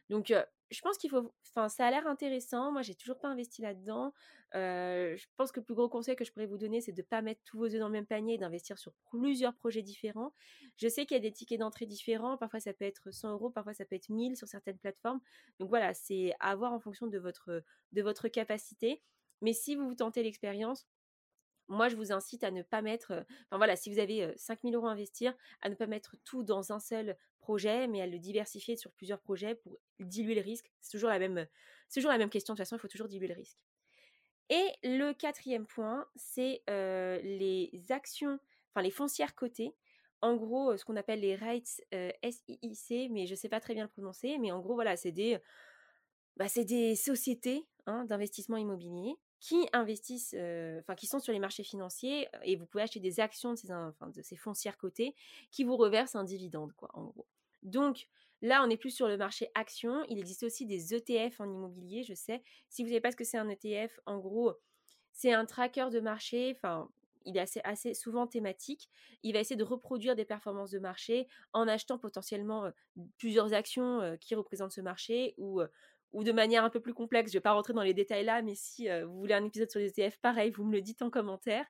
Donc, 0.09 0.33
je 0.71 0.81
pense 0.81 0.97
qu'il 0.97 1.09
faut, 1.09 1.33
enfin, 1.49 1.69
ça 1.69 1.85
a 1.85 1.91
l'air 1.91 2.07
intéressant. 2.07 2.71
Moi, 2.71 2.81
j'ai 2.81 2.95
toujours 2.95 3.19
pas 3.19 3.29
investi 3.29 3.61
là-dedans. 3.61 4.13
je 4.53 5.25
pense 5.37 5.51
que 5.51 5.59
le 5.59 5.65
plus 5.65 5.75
gros 5.75 5.89
conseil 5.89 6.15
que 6.15 6.25
je 6.25 6.31
pourrais 6.31 6.45
vous 6.45 6.57
donner, 6.57 6.81
c'est 6.81 6.91
de 6.91 7.01
pas 7.01 7.21
mettre 7.21 7.41
tous 7.45 7.57
vos 7.57 7.65
œufs 7.65 7.79
dans 7.79 7.87
le 7.87 7.93
même 7.93 8.05
panier, 8.05 8.37
d'investir 8.37 8.77
sur 8.77 8.93
plusieurs 9.11 9.55
projets 9.55 9.81
différents. 9.81 10.33
Je 10.77 10.87
sais 10.87 11.05
qu'il 11.05 11.15
y 11.15 11.19
a 11.19 11.21
des 11.21 11.31
tickets 11.31 11.59
d'entrée 11.59 11.85
différents. 11.85 12.37
Parfois, 12.37 12.59
ça 12.59 12.73
peut 12.73 12.85
être 12.85 13.11
100 13.11 13.31
euros, 13.31 13.49
parfois, 13.49 13.73
ça 13.73 13.85
peut 13.85 13.95
être 13.95 14.09
1000 14.09 14.35
sur 14.35 14.47
certaines 14.47 14.77
plateformes. 14.77 15.21
Donc 15.59 15.69
voilà, 15.69 15.93
c'est 15.93 16.33
à 16.39 16.55
voir 16.55 16.73
en 16.73 16.79
fonction 16.79 17.07
de 17.07 17.17
votre, 17.19 17.63
de 17.91 18.01
votre 18.01 18.27
capacité. 18.27 19.01
Mais 19.41 19.53
si 19.53 19.75
vous 19.75 19.87
vous 19.87 19.95
tentez 19.95 20.23
l'expérience, 20.23 20.87
moi, 21.67 21.89
je 21.89 21.95
vous 21.95 22.11
incite 22.11 22.43
à 22.43 22.51
ne 22.51 22.61
pas 22.61 22.81
mettre, 22.81 23.25
enfin 23.47 23.57
voilà, 23.57 23.75
si 23.75 23.91
vous 23.91 23.99
avez 23.99 24.33
5000 24.37 24.75
euros 24.75 24.87
à 24.87 24.91
investir, 24.91 25.33
à 25.61 25.69
ne 25.69 25.75
pas 25.75 25.87
mettre 25.87 26.15
tout 26.23 26.43
dans 26.43 26.71
un 26.71 26.79
seul 26.79 27.17
projet, 27.39 27.87
mais 27.87 28.01
à 28.01 28.07
le 28.07 28.19
diversifier 28.19 28.75
sur 28.75 28.91
plusieurs 28.91 29.19
projets 29.19 29.55
pour 29.55 29.79
diluer 29.99 30.35
le 30.35 30.41
risque. 30.41 30.71
C'est 30.81 30.91
toujours 30.91 31.09
la 31.09 31.19
même, 31.19 31.47
toujours 31.93 32.11
la 32.11 32.17
même 32.17 32.29
question. 32.29 32.53
De 32.53 32.57
toute 32.57 32.65
façon, 32.65 32.75
il 32.77 32.79
faut 32.79 32.87
toujours 32.87 33.07
diluer 33.07 33.27
le 33.27 33.35
risque. 33.35 33.59
Et 34.49 34.67
le 34.83 35.13
quatrième 35.13 35.65
point, 35.65 36.07
c'est 36.15 36.63
les 36.67 37.85
actions, 37.89 38.39
enfin 38.71 38.81
les 38.81 38.91
foncières 38.91 39.35
cotées. 39.35 39.73
En 40.21 40.35
gros, 40.35 40.77
ce 40.77 40.85
qu'on 40.85 40.95
appelle 40.95 41.19
les 41.19 41.35
rights 41.35 41.81
SIIC, 41.91 43.11
mais 43.11 43.25
je 43.25 43.31
ne 43.31 43.35
sais 43.35 43.49
pas 43.49 43.59
très 43.59 43.73
bien 43.73 43.83
le 43.83 43.89
prononcer, 43.89 44.37
mais 44.37 44.51
en 44.51 44.59
gros, 44.61 44.73
voilà, 44.73 44.95
c'est 44.95 45.11
des, 45.11 45.37
bah, 46.37 46.45
des 46.55 46.95
sociétés 46.95 47.67
hein, 47.85 48.05
d'investissement 48.05 48.57
immobilier 48.57 49.15
qui 49.43 49.67
investissent, 49.73 50.33
enfin 50.79 50.95
qui 50.95 51.05
sont 51.05 51.19
sur 51.19 51.33
les 51.33 51.39
marchés 51.39 51.63
financiers 51.63 52.29
et 52.43 52.55
vous 52.55 52.65
pouvez 52.65 52.83
acheter 52.83 53.01
des 53.01 53.19
actions 53.19 53.51
de 53.51 53.57
ces, 53.57 53.73
enfin, 53.73 54.07
de 54.07 54.21
foncières 54.37 54.77
cotées 54.77 55.15
qui 55.51 55.65
vous 55.65 55.75
reversent 55.75 56.15
un 56.15 56.23
dividende, 56.23 56.71
quoi, 56.71 56.89
en 56.93 57.03
gros. 57.03 57.27
Donc 57.61 58.07
là, 58.41 58.63
on 58.65 58.69
est 58.69 58.77
plus 58.77 58.91
sur 58.91 59.09
le 59.09 59.17
marché 59.17 59.51
action. 59.53 60.05
Il 60.07 60.17
existe 60.17 60.43
aussi 60.43 60.65
des 60.65 60.95
ETF 60.95 61.41
en 61.41 61.51
immobilier, 61.51 62.03
je 62.03 62.13
sais. 62.13 62.41
Si 62.69 62.83
vous 62.83 62.87
ne 62.87 62.91
savez 62.93 63.01
pas 63.01 63.11
ce 63.11 63.17
que 63.17 63.25
c'est 63.25 63.37
un 63.37 63.49
ETF, 63.49 63.99
en 64.05 64.17
gros, 64.17 64.53
c'est 65.11 65.33
un 65.33 65.45
tracker 65.45 65.89
de 65.91 65.99
marché. 65.99 66.53
Enfin, 66.55 66.89
il 67.25 67.35
est 67.35 67.41
assez, 67.41 67.59
assez, 67.65 67.93
souvent 67.93 68.27
thématique. 68.27 68.89
Il 69.23 69.33
va 69.33 69.39
essayer 69.39 69.57
de 69.57 69.63
reproduire 69.65 70.15
des 70.15 70.23
performances 70.23 70.71
de 70.71 70.79
marché 70.79 71.27
en 71.51 71.67
achetant 71.67 71.97
potentiellement 71.97 72.71
plusieurs 73.17 73.53
actions 73.53 74.17
qui 74.21 74.35
représentent 74.35 74.71
ce 74.71 74.81
marché 74.81 75.33
ou 75.37 75.61
ou 76.13 76.23
de 76.23 76.31
manière 76.31 76.63
un 76.63 76.69
peu 76.69 76.79
plus 76.79 76.93
complexe. 76.93 77.31
Je 77.31 77.37
ne 77.37 77.39
vais 77.39 77.43
pas 77.43 77.53
rentrer 77.53 77.73
dans 77.73 77.81
les 77.81 77.93
détails 77.93 78.23
là, 78.23 78.41
mais 78.41 78.55
si 78.55 78.87
vous 79.05 79.19
voulez 79.19 79.33
un 79.33 79.43
épisode 79.43 79.69
sur 79.69 79.79
les 79.79 79.87
ETF, 79.87 80.17
pareil, 80.19 80.51
vous 80.51 80.63
me 80.63 80.71
le 80.71 80.81
dites 80.81 81.01
en 81.01 81.09
commentaire. 81.09 81.65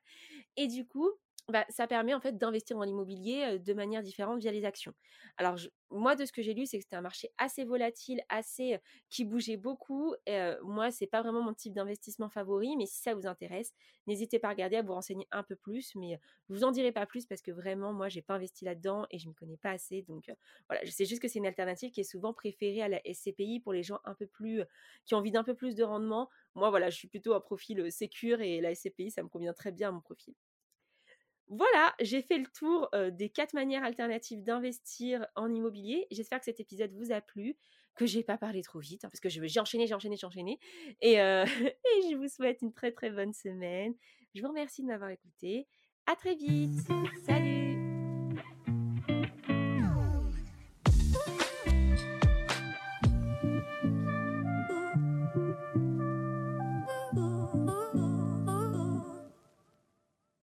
Et 0.56 0.68
du 0.68 0.86
coup, 0.86 1.10
bah, 1.48 1.66
ça 1.68 1.86
permet 1.86 2.14
en 2.14 2.20
fait 2.20 2.38
d'investir 2.38 2.76
dans 2.76 2.84
l'immobilier 2.84 3.58
de 3.58 3.74
manière 3.74 4.02
différente 4.02 4.40
via 4.40 4.50
les 4.50 4.64
actions. 4.64 4.94
Alors 5.36 5.56
moi 5.90 6.16
de 6.16 6.24
ce 6.24 6.32
que 6.32 6.40
j'ai 6.40 6.54
lu 6.54 6.64
c'est 6.64 6.78
que 6.78 6.84
c'était 6.84 6.96
un 6.96 7.02
marché 7.02 7.30
assez 7.36 7.64
volatile, 7.64 8.22
assez 8.30 8.78
qui 9.10 9.24
bougeait 9.26 9.58
beaucoup. 9.58 10.14
Et, 10.26 10.52
moi 10.62 10.90
c'est 10.90 11.06
pas 11.06 11.20
vraiment 11.20 11.42
mon 11.42 11.52
type 11.52 11.74
d'investissement 11.74 12.30
favori, 12.30 12.76
mais 12.78 12.86
si 12.86 13.02
ça 13.02 13.14
vous 13.14 13.26
intéresse, 13.26 13.74
n'hésitez 14.06 14.38
pas 14.38 14.48
à 14.48 14.50
regarder, 14.52 14.76
à 14.76 14.82
vous 14.82 14.94
renseigner 14.94 15.26
un 15.32 15.42
peu 15.42 15.54
plus. 15.54 15.94
Mais 15.96 16.18
je 16.48 16.54
vous 16.54 16.64
en 16.64 16.70
dirai 16.70 16.92
pas 16.92 17.04
plus 17.04 17.26
parce 17.26 17.42
que 17.42 17.50
vraiment 17.50 17.92
moi 17.92 18.08
j'ai 18.08 18.22
pas 18.22 18.34
investi 18.34 18.64
là-dedans 18.64 19.06
et 19.10 19.18
je 19.18 19.28
m'y 19.28 19.34
connais 19.34 19.58
pas 19.58 19.70
assez. 19.72 20.00
Donc 20.02 20.30
voilà, 20.68 20.82
je 20.84 20.90
sais 20.90 21.04
juste 21.04 21.20
que 21.20 21.28
c'est 21.28 21.40
une 21.40 21.46
alternative 21.46 21.90
qui 21.90 22.00
est 22.00 22.04
souvent 22.04 22.32
préférée 22.32 22.80
à 22.80 22.88
la 22.88 23.00
SCPI 23.04 23.60
pour 23.60 23.74
les 23.74 23.82
gens 23.82 24.00
un 24.04 24.14
peu 24.14 24.26
plus 24.26 24.62
qui 25.04 25.14
ont 25.14 25.18
envie 25.18 25.30
d'un 25.30 25.44
peu 25.44 25.54
plus 25.54 25.74
de 25.74 25.84
rendement. 25.84 26.30
Moi 26.54 26.70
voilà, 26.70 26.88
je 26.88 26.96
suis 26.96 27.08
plutôt 27.08 27.34
un 27.34 27.40
profil 27.40 27.92
sécure 27.92 28.40
et 28.40 28.62
la 28.62 28.74
SCPI 28.74 29.10
ça 29.10 29.22
me 29.22 29.28
convient 29.28 29.52
très 29.52 29.72
bien 29.72 29.90
à 29.90 29.92
mon 29.92 30.00
profil. 30.00 30.34
Voilà, 31.48 31.94
j'ai 32.00 32.22
fait 32.22 32.38
le 32.38 32.46
tour 32.46 32.88
des 33.12 33.28
quatre 33.28 33.52
manières 33.52 33.84
alternatives 33.84 34.42
d'investir 34.42 35.26
en 35.36 35.52
immobilier. 35.52 36.06
J'espère 36.10 36.38
que 36.38 36.46
cet 36.46 36.60
épisode 36.60 36.92
vous 36.92 37.12
a 37.12 37.20
plu, 37.20 37.56
que 37.94 38.06
j'ai 38.06 38.22
pas 38.22 38.38
parlé 38.38 38.62
trop 38.62 38.80
vite, 38.80 39.04
hein, 39.04 39.08
parce 39.10 39.20
que 39.20 39.28
j'ai 39.28 39.60
enchaîné, 39.60 39.86
j'ai 39.86 39.94
enchaîné, 39.94 40.16
j'ai 40.16 40.26
enchaîné. 40.26 40.58
Et, 41.02 41.14
et 41.16 41.18
je 42.10 42.16
vous 42.16 42.28
souhaite 42.28 42.62
une 42.62 42.72
très 42.72 42.92
très 42.92 43.10
bonne 43.10 43.32
semaine. 43.32 43.94
Je 44.34 44.40
vous 44.40 44.48
remercie 44.48 44.82
de 44.82 44.88
m'avoir 44.88 45.10
écouté. 45.10 45.66
À 46.06 46.16
très 46.16 46.34
vite. 46.34 46.80
Salut 47.26 47.73